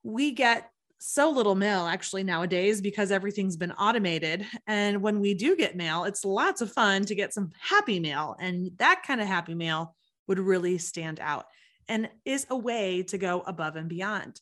We 0.04 0.32
get 0.32 0.72
so 1.04 1.32
little 1.32 1.56
mail 1.56 1.88
actually 1.88 2.24
nowadays 2.24 2.80
because 2.80 3.12
everything's 3.12 3.58
been 3.58 3.72
automated. 3.72 4.46
And 4.68 5.02
when 5.02 5.20
we 5.20 5.34
do 5.34 5.56
get 5.56 5.76
mail, 5.76 6.04
it's 6.04 6.24
lots 6.24 6.62
of 6.62 6.72
fun 6.72 7.06
to 7.06 7.16
get 7.16 7.34
some 7.34 7.52
happy 7.60 8.00
mail. 8.00 8.36
And 8.40 8.72
that 8.78 9.02
kind 9.06 9.20
of 9.20 9.28
happy 9.28 9.56
mail 9.56 9.96
would 10.28 10.38
really 10.38 10.78
stand 10.78 11.20
out 11.20 11.46
and 11.88 12.08
is 12.24 12.46
a 12.50 12.56
way 12.56 13.04
to 13.04 13.18
go 13.18 13.42
above 13.42 13.76
and 13.76 13.90
beyond. 13.90 14.40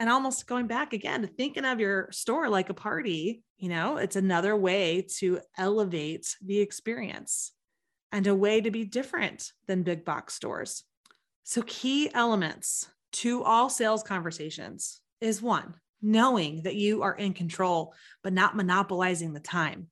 And 0.00 0.10
almost 0.10 0.46
going 0.46 0.66
back 0.66 0.92
again 0.92 1.22
to 1.22 1.28
thinking 1.28 1.64
of 1.64 1.78
your 1.78 2.10
store 2.10 2.48
like 2.48 2.70
a 2.70 2.74
party, 2.74 3.42
you 3.56 3.68
know, 3.68 3.98
it's 3.98 4.16
another 4.16 4.56
way 4.56 5.06
to 5.18 5.40
elevate 5.56 6.36
the 6.44 6.58
experience 6.58 7.52
and 8.10 8.26
a 8.26 8.34
way 8.34 8.60
to 8.60 8.70
be 8.70 8.84
different 8.84 9.52
than 9.66 9.82
big 9.82 10.04
box 10.04 10.34
stores. 10.34 10.82
So, 11.44 11.62
key 11.62 12.10
elements 12.12 12.88
to 13.12 13.44
all 13.44 13.68
sales 13.68 14.02
conversations 14.02 14.99
is 15.20 15.42
one, 15.42 15.74
knowing 16.02 16.62
that 16.62 16.76
you 16.76 17.02
are 17.02 17.14
in 17.14 17.32
control, 17.32 17.94
but 18.22 18.32
not 18.32 18.56
monopolizing 18.56 19.32
the 19.32 19.40
time, 19.40 19.88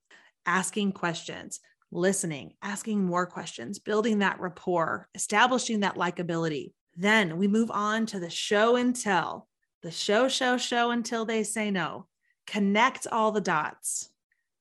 asking 0.46 0.92
questions, 0.92 1.60
listening, 1.90 2.54
asking 2.62 3.04
more 3.04 3.26
questions, 3.26 3.78
building 3.78 4.18
that 4.18 4.40
rapport, 4.40 5.08
establishing 5.14 5.80
that 5.80 5.96
likability. 5.96 6.72
Then 6.96 7.38
we 7.38 7.48
move 7.48 7.70
on 7.70 8.06
to 8.06 8.20
the 8.20 8.30
show 8.30 8.76
and 8.76 8.94
tell, 8.94 9.48
the 9.82 9.90
show, 9.90 10.28
show, 10.28 10.56
show 10.56 10.90
until 10.90 11.24
they 11.24 11.44
say 11.44 11.70
no, 11.70 12.06
connect 12.46 13.06
all 13.06 13.30
the 13.30 13.40
dots. 13.40 14.10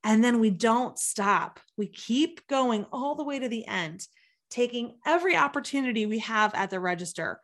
And 0.03 0.23
then 0.23 0.39
we 0.39 0.51
don't 0.51 0.97
stop. 0.97 1.59
We 1.75 1.87
keep 1.87 2.45
going 2.47 2.85
all 2.91 3.15
the 3.15 3.23
way 3.23 3.39
to 3.39 3.49
the 3.49 3.65
end, 3.65 4.07
taking 4.49 4.99
every 5.05 5.35
opportunity 5.35 6.05
we 6.05 6.19
have 6.19 6.53
at 6.53 6.69
the 6.69 6.79
register, 6.79 7.41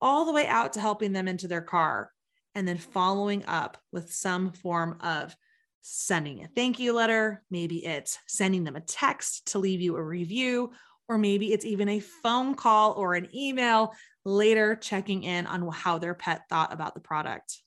all 0.00 0.26
the 0.26 0.32
way 0.32 0.46
out 0.46 0.74
to 0.74 0.80
helping 0.80 1.12
them 1.12 1.26
into 1.26 1.48
their 1.48 1.62
car, 1.62 2.10
and 2.54 2.66
then 2.66 2.78
following 2.78 3.44
up 3.46 3.78
with 3.92 4.12
some 4.12 4.52
form 4.52 4.98
of 5.00 5.34
sending 5.82 6.42
a 6.42 6.48
thank 6.48 6.78
you 6.78 6.92
letter. 6.92 7.42
Maybe 7.50 7.84
it's 7.84 8.18
sending 8.26 8.64
them 8.64 8.76
a 8.76 8.80
text 8.80 9.52
to 9.52 9.58
leave 9.58 9.80
you 9.80 9.96
a 9.96 10.02
review, 10.02 10.72
or 11.08 11.18
maybe 11.18 11.52
it's 11.52 11.66
even 11.66 11.88
a 11.88 12.00
phone 12.00 12.54
call 12.54 12.92
or 12.92 13.14
an 13.14 13.28
email 13.34 13.94
later 14.24 14.76
checking 14.76 15.24
in 15.24 15.46
on 15.46 15.68
how 15.70 15.98
their 15.98 16.14
pet 16.14 16.42
thought 16.48 16.72
about 16.72 16.94
the 16.94 17.00
product. 17.00 17.60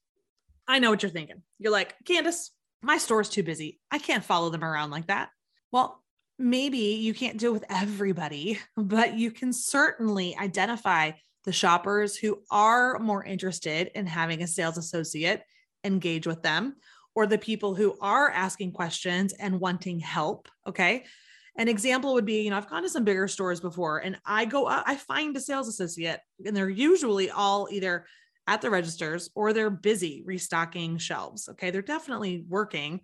I 0.68 0.80
know 0.80 0.90
what 0.90 1.04
you're 1.04 1.12
thinking. 1.12 1.44
You're 1.60 1.72
like, 1.72 1.96
Candace, 2.06 2.52
my 2.82 2.98
store's 2.98 3.30
too 3.30 3.44
busy. 3.44 3.80
I 3.92 4.00
can't 4.00 4.24
follow 4.24 4.50
them 4.50 4.64
around 4.64 4.90
like 4.90 5.08
that. 5.08 5.30
Well, 5.72 6.04
maybe 6.40 6.78
you 6.78 7.14
can't 7.14 7.38
do 7.38 7.50
it 7.50 7.54
with 7.54 7.66
everybody, 7.70 8.60
but 8.78 9.14
you 9.14 9.32
can 9.32 9.54
certainly 9.54 10.36
identify 10.38 11.12
the 11.48 11.54
shoppers 11.54 12.18
who 12.18 12.44
are 12.52 13.00
more 13.00 13.24
interested 13.24 13.90
in 13.96 14.06
having 14.06 14.44
a 14.44 14.48
sales 14.48 14.78
associate 14.78 15.44
engage 15.86 16.28
with 16.28 16.44
them, 16.44 16.76
or 17.16 17.26
the 17.26 17.38
people 17.38 17.74
who 17.74 17.98
are 18.02 18.30
asking 18.30 18.74
questions 18.74 19.32
and 19.32 19.62
wanting 19.62 19.98
help. 19.98 20.50
Okay. 20.68 21.06
An 21.58 21.70
example 21.70 22.14
would 22.16 22.26
be, 22.26 22.42
you 22.42 22.50
know, 22.50 22.58
I've 22.58 22.70
gone 22.70 22.84
to 22.84 22.90
some 22.90 23.06
bigger 23.06 23.30
stores 23.30 23.62
before 23.62 24.00
and 24.00 24.18
I 24.26 24.44
go, 24.44 24.66
uh, 24.66 24.84
I 24.86 24.98
find 24.98 25.38
a 25.38 25.40
sales 25.40 25.70
associate 25.70 26.20
and 26.46 26.56
they're 26.56 26.70
usually 26.70 27.32
all 27.32 27.70
either 27.72 28.06
at 28.46 28.62
the 28.62 28.70
registers 28.70 29.30
or 29.34 29.54
they're 29.54 29.70
busy 29.70 30.24
restocking 30.26 30.98
shelves. 30.98 31.48
Okay. 31.48 31.72
They're 31.72 31.82
definitely 31.82 32.44
working, 32.50 33.00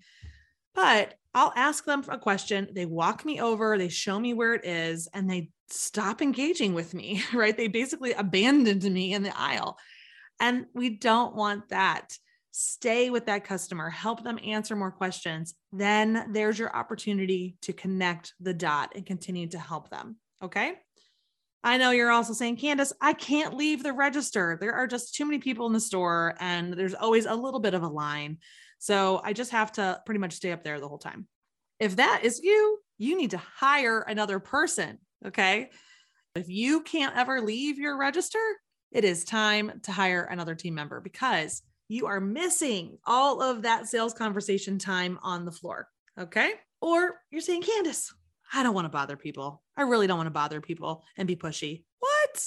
but 0.76 1.16
I'll 1.34 1.54
ask 1.56 1.86
them 1.86 2.04
a 2.10 2.20
question. 2.20 2.68
They 2.74 2.86
walk 2.86 3.24
me 3.24 3.40
over, 3.40 3.78
they 3.78 3.88
show 3.88 4.20
me 4.20 4.34
where 4.34 4.54
it 4.54 4.66
is, 4.66 5.08
and 5.14 5.30
they 5.30 5.50
stop 5.70 6.22
engaging 6.22 6.74
with 6.74 6.94
me, 6.94 7.24
right? 7.34 7.56
They 7.56 7.68
basically 7.68 8.14
abandoned 8.14 8.84
me 8.84 9.14
in 9.14 9.24
the 9.24 9.38
aisle. 9.38 9.78
And 10.40 10.66
we 10.74 10.90
don't 10.90 11.36
want 11.36 11.70
that. 11.70 12.18
Stay 12.52 13.10
with 13.10 13.26
that 13.26 13.46
customer, 13.46 13.90
help 13.90 14.24
them 14.24 14.40
answer 14.44 14.76
more 14.76 14.92
questions. 14.92 15.56
Then 15.72 16.32
there's 16.34 16.60
your 16.60 16.76
opportunity 16.76 17.58
to 17.62 17.74
connect 17.74 18.34
the 18.40 18.54
dot 18.54 18.92
and 18.96 19.06
continue 19.06 19.48
to 19.48 19.60
help 19.60 19.90
them. 19.90 20.18
Okay. 20.44 20.76
I 21.64 21.78
know 21.78 21.92
you're 21.92 22.12
also 22.12 22.34
saying, 22.34 22.58
Candace, 22.58 22.94
I 23.00 23.14
can't 23.14 23.56
leave 23.56 23.82
the 23.82 23.94
register. 23.94 24.58
There 24.60 24.74
are 24.74 24.86
just 24.86 25.16
too 25.16 25.26
many 25.26 25.40
people 25.40 25.66
in 25.66 25.74
the 25.74 25.80
store, 25.80 26.36
and 26.40 26.74
there's 26.74 26.94
always 26.94 27.26
a 27.26 27.34
little 27.34 27.62
bit 27.62 27.74
of 27.74 27.84
a 27.84 27.88
line. 27.88 28.38
So 28.80 29.22
I 29.24 29.32
just 29.32 29.52
have 29.52 29.72
to 29.74 30.02
pretty 30.06 30.20
much 30.20 30.34
stay 30.34 30.52
up 30.52 30.64
there 30.64 30.80
the 30.82 30.90
whole 30.90 30.98
time. 30.98 31.26
If 31.80 31.96
that 31.96 32.22
is 32.24 32.42
you, 32.44 32.80
you 32.98 33.18
need 33.18 33.32
to 33.32 33.38
hire 33.38 34.02
another 34.02 34.40
person. 34.40 35.00
Okay. 35.26 35.70
If 36.36 36.50
you 36.50 36.82
can't 36.82 37.16
ever 37.16 37.42
leave 37.42 37.78
your 37.78 37.98
register, 37.98 38.40
it 38.92 39.04
is 39.04 39.24
time 39.24 39.80
to 39.84 39.92
hire 39.92 40.24
another 40.24 40.56
team 40.56 40.76
member 40.76 41.00
because 41.00 41.62
you 41.88 42.08
are 42.08 42.20
missing 42.20 42.98
all 43.06 43.42
of 43.42 43.62
that 43.64 43.88
sales 43.88 44.14
conversation 44.14 44.78
time 44.80 45.20
on 45.22 45.46
the 45.46 45.52
floor. 45.52 45.88
Okay. 46.20 46.54
Or 46.82 47.20
you're 47.32 47.42
saying, 47.42 47.64
Candace, 47.64 48.14
I 48.54 48.64
don't 48.64 48.74
want 48.74 48.86
to 48.86 48.90
bother 48.90 49.16
people. 49.16 49.64
I 49.78 49.84
really 49.84 50.08
don't 50.08 50.18
want 50.18 50.28
to 50.28 50.32
bother 50.32 50.62
people 50.62 51.04
and 51.18 51.28
be 51.28 51.36
pushy. 51.36 51.84
What? 52.00 52.46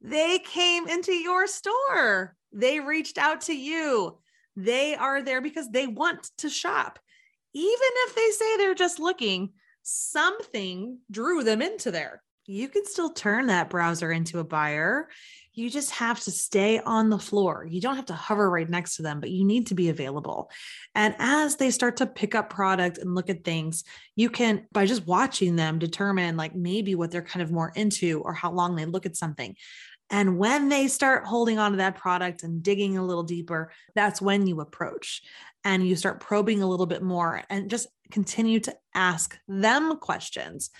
They 0.00 0.38
came 0.38 0.88
into 0.88 1.12
your 1.12 1.46
store. 1.46 2.36
They 2.52 2.80
reached 2.80 3.18
out 3.18 3.42
to 3.42 3.56
you. 3.56 4.18
They 4.56 4.94
are 4.94 5.22
there 5.22 5.40
because 5.40 5.70
they 5.70 5.86
want 5.86 6.30
to 6.38 6.48
shop. 6.48 6.98
Even 7.52 7.90
if 8.06 8.14
they 8.14 8.30
say 8.30 8.56
they're 8.56 8.74
just 8.74 8.98
looking, 8.98 9.50
something 9.90 10.98
drew 11.10 11.42
them 11.42 11.62
into 11.62 11.90
there. 11.90 12.22
You 12.46 12.68
can 12.68 12.84
still 12.86 13.10
turn 13.10 13.46
that 13.46 13.70
browser 13.70 14.10
into 14.10 14.38
a 14.38 14.44
buyer. 14.44 15.08
You 15.52 15.68
just 15.68 15.90
have 15.92 16.20
to 16.20 16.30
stay 16.30 16.78
on 16.80 17.10
the 17.10 17.18
floor. 17.18 17.66
You 17.68 17.80
don't 17.80 17.96
have 17.96 18.06
to 18.06 18.14
hover 18.14 18.48
right 18.48 18.68
next 18.68 18.96
to 18.96 19.02
them, 19.02 19.20
but 19.20 19.30
you 19.30 19.44
need 19.44 19.66
to 19.68 19.74
be 19.74 19.88
available. 19.88 20.50
And 20.94 21.14
as 21.18 21.56
they 21.56 21.70
start 21.70 21.98
to 21.98 22.06
pick 22.06 22.34
up 22.34 22.50
product 22.50 22.98
and 22.98 23.14
look 23.14 23.28
at 23.30 23.44
things, 23.44 23.84
you 24.16 24.30
can, 24.30 24.66
by 24.72 24.86
just 24.86 25.06
watching 25.06 25.56
them, 25.56 25.78
determine 25.78 26.36
like 26.36 26.54
maybe 26.54 26.94
what 26.94 27.10
they're 27.10 27.22
kind 27.22 27.42
of 27.42 27.50
more 27.50 27.72
into 27.74 28.20
or 28.20 28.32
how 28.32 28.52
long 28.52 28.74
they 28.74 28.86
look 28.86 29.06
at 29.06 29.16
something. 29.16 29.54
And 30.10 30.38
when 30.38 30.68
they 30.68 30.88
start 30.88 31.24
holding 31.24 31.58
on 31.58 31.72
to 31.72 31.76
that 31.78 31.96
product 31.96 32.42
and 32.42 32.62
digging 32.62 32.98
a 32.98 33.04
little 33.04 33.22
deeper, 33.22 33.72
that's 33.94 34.20
when 34.20 34.46
you 34.46 34.60
approach 34.60 35.22
and 35.64 35.86
you 35.86 35.94
start 35.94 36.20
probing 36.20 36.62
a 36.62 36.66
little 36.66 36.86
bit 36.86 37.02
more 37.02 37.42
and 37.48 37.70
just 37.70 37.86
continue 38.10 38.60
to 38.60 38.74
ask 38.94 39.38
them 39.46 39.96
questions 39.98 40.70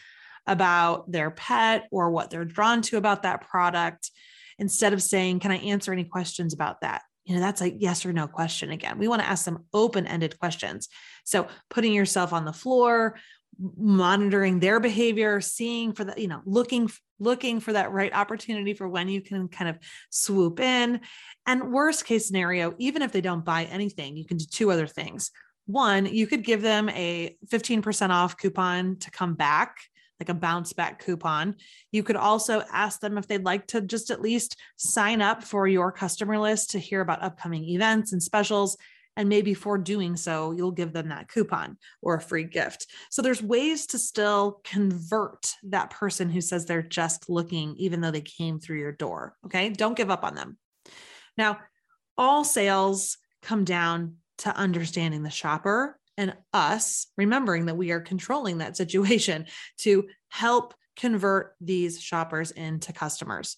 about 0.46 1.10
their 1.10 1.30
pet 1.30 1.86
or 1.92 2.10
what 2.10 2.30
they're 2.30 2.44
drawn 2.44 2.82
to 2.82 2.96
about 2.96 3.22
that 3.22 3.46
product 3.48 4.10
instead 4.58 4.92
of 4.92 5.02
saying, 5.02 5.38
Can 5.38 5.52
I 5.52 5.58
answer 5.58 5.92
any 5.92 6.04
questions 6.04 6.52
about 6.52 6.80
that? 6.80 7.02
You 7.24 7.34
know, 7.34 7.40
that's 7.40 7.60
a 7.60 7.70
yes 7.70 8.04
or 8.04 8.12
no 8.12 8.26
question 8.26 8.70
again. 8.70 8.98
We 8.98 9.06
want 9.06 9.22
to 9.22 9.28
ask 9.28 9.44
them 9.44 9.64
open 9.72 10.06
ended 10.06 10.38
questions. 10.40 10.88
So 11.24 11.46
putting 11.68 11.92
yourself 11.92 12.32
on 12.32 12.44
the 12.44 12.52
floor, 12.52 13.16
monitoring 13.76 14.58
their 14.58 14.80
behavior, 14.80 15.40
seeing 15.40 15.92
for 15.92 16.04
the, 16.04 16.14
you 16.16 16.28
know, 16.28 16.40
looking 16.44 16.90
looking 17.18 17.60
for 17.60 17.74
that 17.74 17.92
right 17.92 18.14
opportunity 18.14 18.72
for 18.72 18.88
when 18.88 19.08
you 19.08 19.20
can 19.20 19.48
kind 19.48 19.68
of 19.68 19.78
swoop 20.08 20.58
in. 20.58 21.00
And 21.46 21.70
worst 21.70 22.06
case 22.06 22.26
scenario, 22.26 22.74
even 22.78 23.02
if 23.02 23.12
they 23.12 23.20
don't 23.20 23.44
buy 23.44 23.64
anything, 23.64 24.16
you 24.16 24.24
can 24.24 24.38
do 24.38 24.46
two 24.50 24.70
other 24.70 24.86
things. 24.86 25.30
One, 25.66 26.06
you 26.06 26.26
could 26.26 26.42
give 26.42 26.62
them 26.62 26.88
a 26.88 27.36
15% 27.48 28.10
off 28.10 28.36
coupon 28.36 28.96
to 29.00 29.10
come 29.10 29.34
back, 29.34 29.76
like 30.18 30.30
a 30.30 30.34
bounce 30.34 30.72
back 30.72 31.04
coupon. 31.04 31.56
You 31.92 32.02
could 32.02 32.16
also 32.16 32.64
ask 32.72 33.00
them 33.00 33.18
if 33.18 33.28
they'd 33.28 33.44
like 33.44 33.66
to 33.68 33.80
just 33.80 34.10
at 34.10 34.22
least 34.22 34.56
sign 34.76 35.20
up 35.20 35.44
for 35.44 35.68
your 35.68 35.92
customer 35.92 36.38
list 36.38 36.70
to 36.70 36.78
hear 36.78 37.02
about 37.02 37.22
upcoming 37.22 37.64
events 37.64 38.12
and 38.12 38.22
specials 38.22 38.76
And 39.16 39.28
maybe 39.28 39.54
for 39.54 39.76
doing 39.76 40.16
so, 40.16 40.52
you'll 40.52 40.70
give 40.70 40.92
them 40.92 41.08
that 41.08 41.28
coupon 41.28 41.76
or 42.00 42.14
a 42.14 42.20
free 42.20 42.44
gift. 42.44 42.86
So 43.10 43.22
there's 43.22 43.42
ways 43.42 43.86
to 43.88 43.98
still 43.98 44.60
convert 44.64 45.54
that 45.64 45.90
person 45.90 46.30
who 46.30 46.40
says 46.40 46.64
they're 46.64 46.82
just 46.82 47.28
looking, 47.28 47.74
even 47.76 48.00
though 48.00 48.10
they 48.10 48.20
came 48.20 48.60
through 48.60 48.78
your 48.78 48.92
door. 48.92 49.34
Okay. 49.46 49.70
Don't 49.70 49.96
give 49.96 50.10
up 50.10 50.24
on 50.24 50.34
them. 50.34 50.56
Now, 51.36 51.58
all 52.16 52.44
sales 52.44 53.18
come 53.42 53.64
down 53.64 54.16
to 54.38 54.56
understanding 54.56 55.22
the 55.22 55.30
shopper 55.30 55.98
and 56.16 56.34
us 56.52 57.06
remembering 57.16 57.66
that 57.66 57.76
we 57.76 57.90
are 57.92 58.00
controlling 58.00 58.58
that 58.58 58.76
situation 58.76 59.46
to 59.78 60.06
help 60.28 60.74
convert 60.96 61.54
these 61.60 62.00
shoppers 62.00 62.50
into 62.50 62.92
customers. 62.92 63.56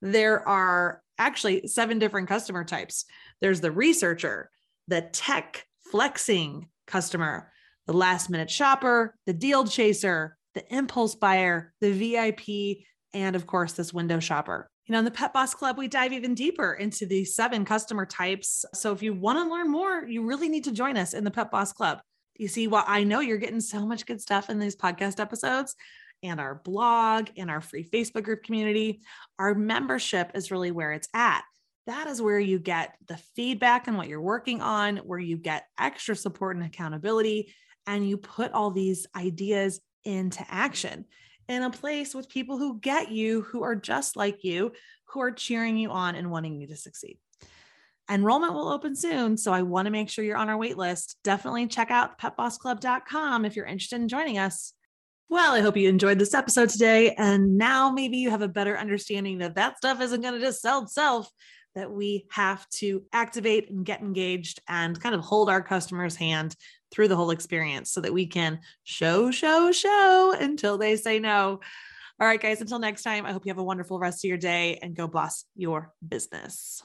There 0.00 0.46
are 0.46 1.02
actually 1.18 1.66
seven 1.68 1.98
different 1.98 2.28
customer 2.28 2.64
types 2.64 3.04
there's 3.40 3.60
the 3.60 3.72
researcher, 3.72 4.50
the 4.88 5.02
tech 5.12 5.66
flexing 5.90 6.68
customer, 6.86 7.52
the 7.86 7.92
last 7.92 8.30
minute 8.30 8.50
shopper, 8.50 9.14
the 9.26 9.32
deal 9.32 9.64
chaser, 9.64 10.36
the 10.54 10.74
impulse 10.74 11.14
buyer, 11.14 11.72
the 11.80 11.92
VIP, 11.92 12.84
and 13.14 13.36
of 13.36 13.46
course, 13.46 13.72
this 13.72 13.92
window 13.92 14.20
shopper. 14.20 14.68
You 14.86 14.92
know, 14.92 14.98
in 14.98 15.04
the 15.04 15.10
Pet 15.10 15.32
Boss 15.32 15.54
Club, 15.54 15.78
we 15.78 15.86
dive 15.86 16.12
even 16.12 16.34
deeper 16.34 16.74
into 16.74 17.06
these 17.06 17.36
seven 17.36 17.64
customer 17.64 18.04
types. 18.04 18.64
So 18.74 18.92
if 18.92 19.02
you 19.02 19.14
want 19.14 19.38
to 19.38 19.52
learn 19.52 19.70
more, 19.70 20.04
you 20.06 20.26
really 20.26 20.48
need 20.48 20.64
to 20.64 20.72
join 20.72 20.96
us 20.96 21.14
in 21.14 21.24
the 21.24 21.30
Pet 21.30 21.50
Boss 21.50 21.72
Club. 21.72 22.00
You 22.36 22.48
see, 22.48 22.66
while 22.66 22.84
I 22.86 23.04
know 23.04 23.20
you're 23.20 23.38
getting 23.38 23.60
so 23.60 23.86
much 23.86 24.06
good 24.06 24.20
stuff 24.20 24.50
in 24.50 24.58
these 24.58 24.74
podcast 24.74 25.20
episodes 25.20 25.76
and 26.22 26.40
our 26.40 26.56
blog 26.56 27.28
and 27.36 27.50
our 27.50 27.60
free 27.60 27.88
Facebook 27.88 28.24
group 28.24 28.42
community, 28.42 29.02
our 29.38 29.54
membership 29.54 30.32
is 30.34 30.50
really 30.50 30.70
where 30.70 30.92
it's 30.92 31.08
at. 31.14 31.44
That 31.86 32.06
is 32.06 32.22
where 32.22 32.38
you 32.38 32.58
get 32.58 32.94
the 33.08 33.16
feedback 33.34 33.88
on 33.88 33.96
what 33.96 34.08
you're 34.08 34.20
working 34.20 34.60
on, 34.60 34.98
where 34.98 35.18
you 35.18 35.36
get 35.36 35.66
extra 35.78 36.14
support 36.14 36.56
and 36.56 36.64
accountability, 36.64 37.52
and 37.86 38.08
you 38.08 38.16
put 38.16 38.52
all 38.52 38.70
these 38.70 39.06
ideas 39.16 39.80
into 40.04 40.44
action 40.48 41.04
in 41.48 41.62
a 41.62 41.70
place 41.70 42.14
with 42.14 42.28
people 42.28 42.58
who 42.58 42.78
get 42.78 43.10
you, 43.10 43.42
who 43.42 43.62
are 43.62 43.74
just 43.74 44.16
like 44.16 44.44
you, 44.44 44.72
who 45.06 45.20
are 45.20 45.32
cheering 45.32 45.76
you 45.76 45.90
on 45.90 46.14
and 46.14 46.30
wanting 46.30 46.60
you 46.60 46.68
to 46.68 46.76
succeed. 46.76 47.18
Enrollment 48.10 48.54
will 48.54 48.68
open 48.68 48.94
soon, 48.94 49.36
so 49.36 49.52
I 49.52 49.62
want 49.62 49.86
to 49.86 49.92
make 49.92 50.08
sure 50.08 50.24
you're 50.24 50.36
on 50.36 50.48
our 50.48 50.56
wait 50.56 50.76
list. 50.76 51.16
Definitely 51.24 51.66
check 51.66 51.90
out 51.90 52.18
petbossclub.com 52.18 53.44
if 53.44 53.56
you're 53.56 53.66
interested 53.66 54.00
in 54.00 54.08
joining 54.08 54.38
us. 54.38 54.72
Well, 55.28 55.54
I 55.54 55.60
hope 55.60 55.76
you 55.76 55.88
enjoyed 55.88 56.18
this 56.18 56.34
episode 56.34 56.68
today. 56.68 57.14
And 57.16 57.56
now 57.56 57.90
maybe 57.90 58.18
you 58.18 58.30
have 58.30 58.42
a 58.42 58.48
better 58.48 58.76
understanding 58.76 59.38
that 59.38 59.54
that 59.54 59.78
stuff 59.78 60.00
isn't 60.00 60.20
going 60.20 60.34
to 60.34 60.40
just 60.40 60.60
sell 60.60 60.82
itself, 60.82 61.30
that 61.74 61.90
we 61.90 62.26
have 62.30 62.68
to 62.68 63.02
activate 63.12 63.70
and 63.70 63.84
get 63.84 64.00
engaged 64.00 64.60
and 64.68 65.00
kind 65.00 65.14
of 65.14 65.20
hold 65.20 65.48
our 65.48 65.62
customer's 65.62 66.16
hand 66.16 66.54
through 66.90 67.08
the 67.08 67.16
whole 67.16 67.30
experience 67.30 67.90
so 67.90 68.00
that 68.00 68.12
we 68.12 68.26
can 68.26 68.60
show, 68.84 69.30
show, 69.30 69.72
show 69.72 70.34
until 70.38 70.78
they 70.78 70.96
say 70.96 71.18
no. 71.18 71.60
All 72.20 72.26
right, 72.26 72.40
guys, 72.40 72.60
until 72.60 72.78
next 72.78 73.02
time, 73.02 73.26
I 73.26 73.32
hope 73.32 73.46
you 73.46 73.50
have 73.50 73.58
a 73.58 73.64
wonderful 73.64 73.98
rest 73.98 74.24
of 74.24 74.28
your 74.28 74.38
day 74.38 74.78
and 74.82 74.94
go 74.94 75.08
boss 75.08 75.44
your 75.56 75.92
business. 76.06 76.82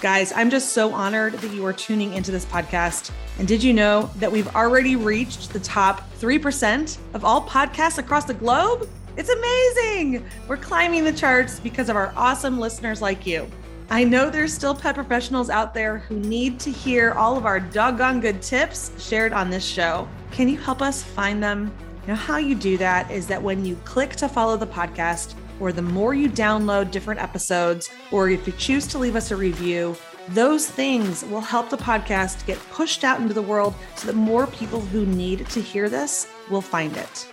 Guys, 0.00 0.32
I'm 0.32 0.50
just 0.50 0.72
so 0.72 0.92
honored 0.92 1.32
that 1.32 1.50
you 1.52 1.64
are 1.64 1.72
tuning 1.72 2.12
into 2.12 2.30
this 2.30 2.44
podcast. 2.44 3.10
And 3.38 3.48
did 3.48 3.62
you 3.62 3.72
know 3.72 4.10
that 4.16 4.30
we've 4.30 4.54
already 4.54 4.96
reached 4.96 5.54
the 5.54 5.60
top 5.60 6.08
3% 6.18 6.98
of 7.14 7.24
all 7.24 7.40
podcasts 7.48 7.96
across 7.96 8.26
the 8.26 8.34
globe? 8.34 8.86
It's 9.16 9.30
amazing. 9.30 10.24
We're 10.48 10.56
climbing 10.56 11.04
the 11.04 11.12
charts 11.12 11.60
because 11.60 11.88
of 11.88 11.96
our 11.96 12.12
awesome 12.16 12.58
listeners 12.58 13.00
like 13.00 13.26
you. 13.26 13.48
I 13.90 14.02
know 14.02 14.28
there's 14.28 14.52
still 14.52 14.74
pet 14.74 14.94
professionals 14.94 15.50
out 15.50 15.74
there 15.74 15.98
who 15.98 16.18
need 16.18 16.58
to 16.60 16.70
hear 16.70 17.12
all 17.12 17.36
of 17.36 17.46
our 17.46 17.60
doggone 17.60 18.20
good 18.20 18.42
tips 18.42 18.90
shared 18.98 19.32
on 19.32 19.50
this 19.50 19.64
show. 19.64 20.08
Can 20.32 20.48
you 20.48 20.58
help 20.58 20.82
us 20.82 21.02
find 21.02 21.42
them? 21.42 21.72
Know, 22.06 22.14
how 22.14 22.36
you 22.36 22.54
do 22.54 22.76
that 22.78 23.10
is 23.10 23.26
that 23.28 23.42
when 23.42 23.64
you 23.64 23.76
click 23.84 24.16
to 24.16 24.28
follow 24.28 24.56
the 24.56 24.66
podcast, 24.66 25.34
or 25.60 25.72
the 25.72 25.80
more 25.80 26.12
you 26.12 26.28
download 26.28 26.90
different 26.90 27.20
episodes, 27.20 27.90
or 28.10 28.28
if 28.28 28.46
you 28.46 28.52
choose 28.54 28.86
to 28.88 28.98
leave 28.98 29.16
us 29.16 29.30
a 29.30 29.36
review, 29.36 29.96
those 30.30 30.68
things 30.68 31.24
will 31.26 31.40
help 31.40 31.70
the 31.70 31.76
podcast 31.76 32.44
get 32.46 32.58
pushed 32.70 33.04
out 33.04 33.20
into 33.20 33.32
the 33.32 33.40
world 33.40 33.74
so 33.94 34.06
that 34.06 34.16
more 34.16 34.46
people 34.48 34.80
who 34.80 35.06
need 35.06 35.48
to 35.50 35.60
hear 35.62 35.88
this 35.88 36.26
will 36.50 36.60
find 36.60 36.96
it. 36.96 37.26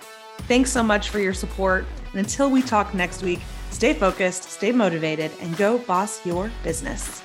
Thanks 0.51 0.71
so 0.71 0.83
much 0.83 1.09
for 1.09 1.19
your 1.19 1.33
support. 1.33 1.85
And 2.11 2.19
until 2.19 2.49
we 2.51 2.61
talk 2.61 2.93
next 2.93 3.23
week, 3.23 3.39
Stay 3.71 3.93
focused, 3.93 4.43
stay 4.43 4.71
motivated, 4.71 5.31
and 5.41 5.57
go 5.57 5.79
boss 5.79 6.23
your 6.23 6.51
business. 6.61 7.23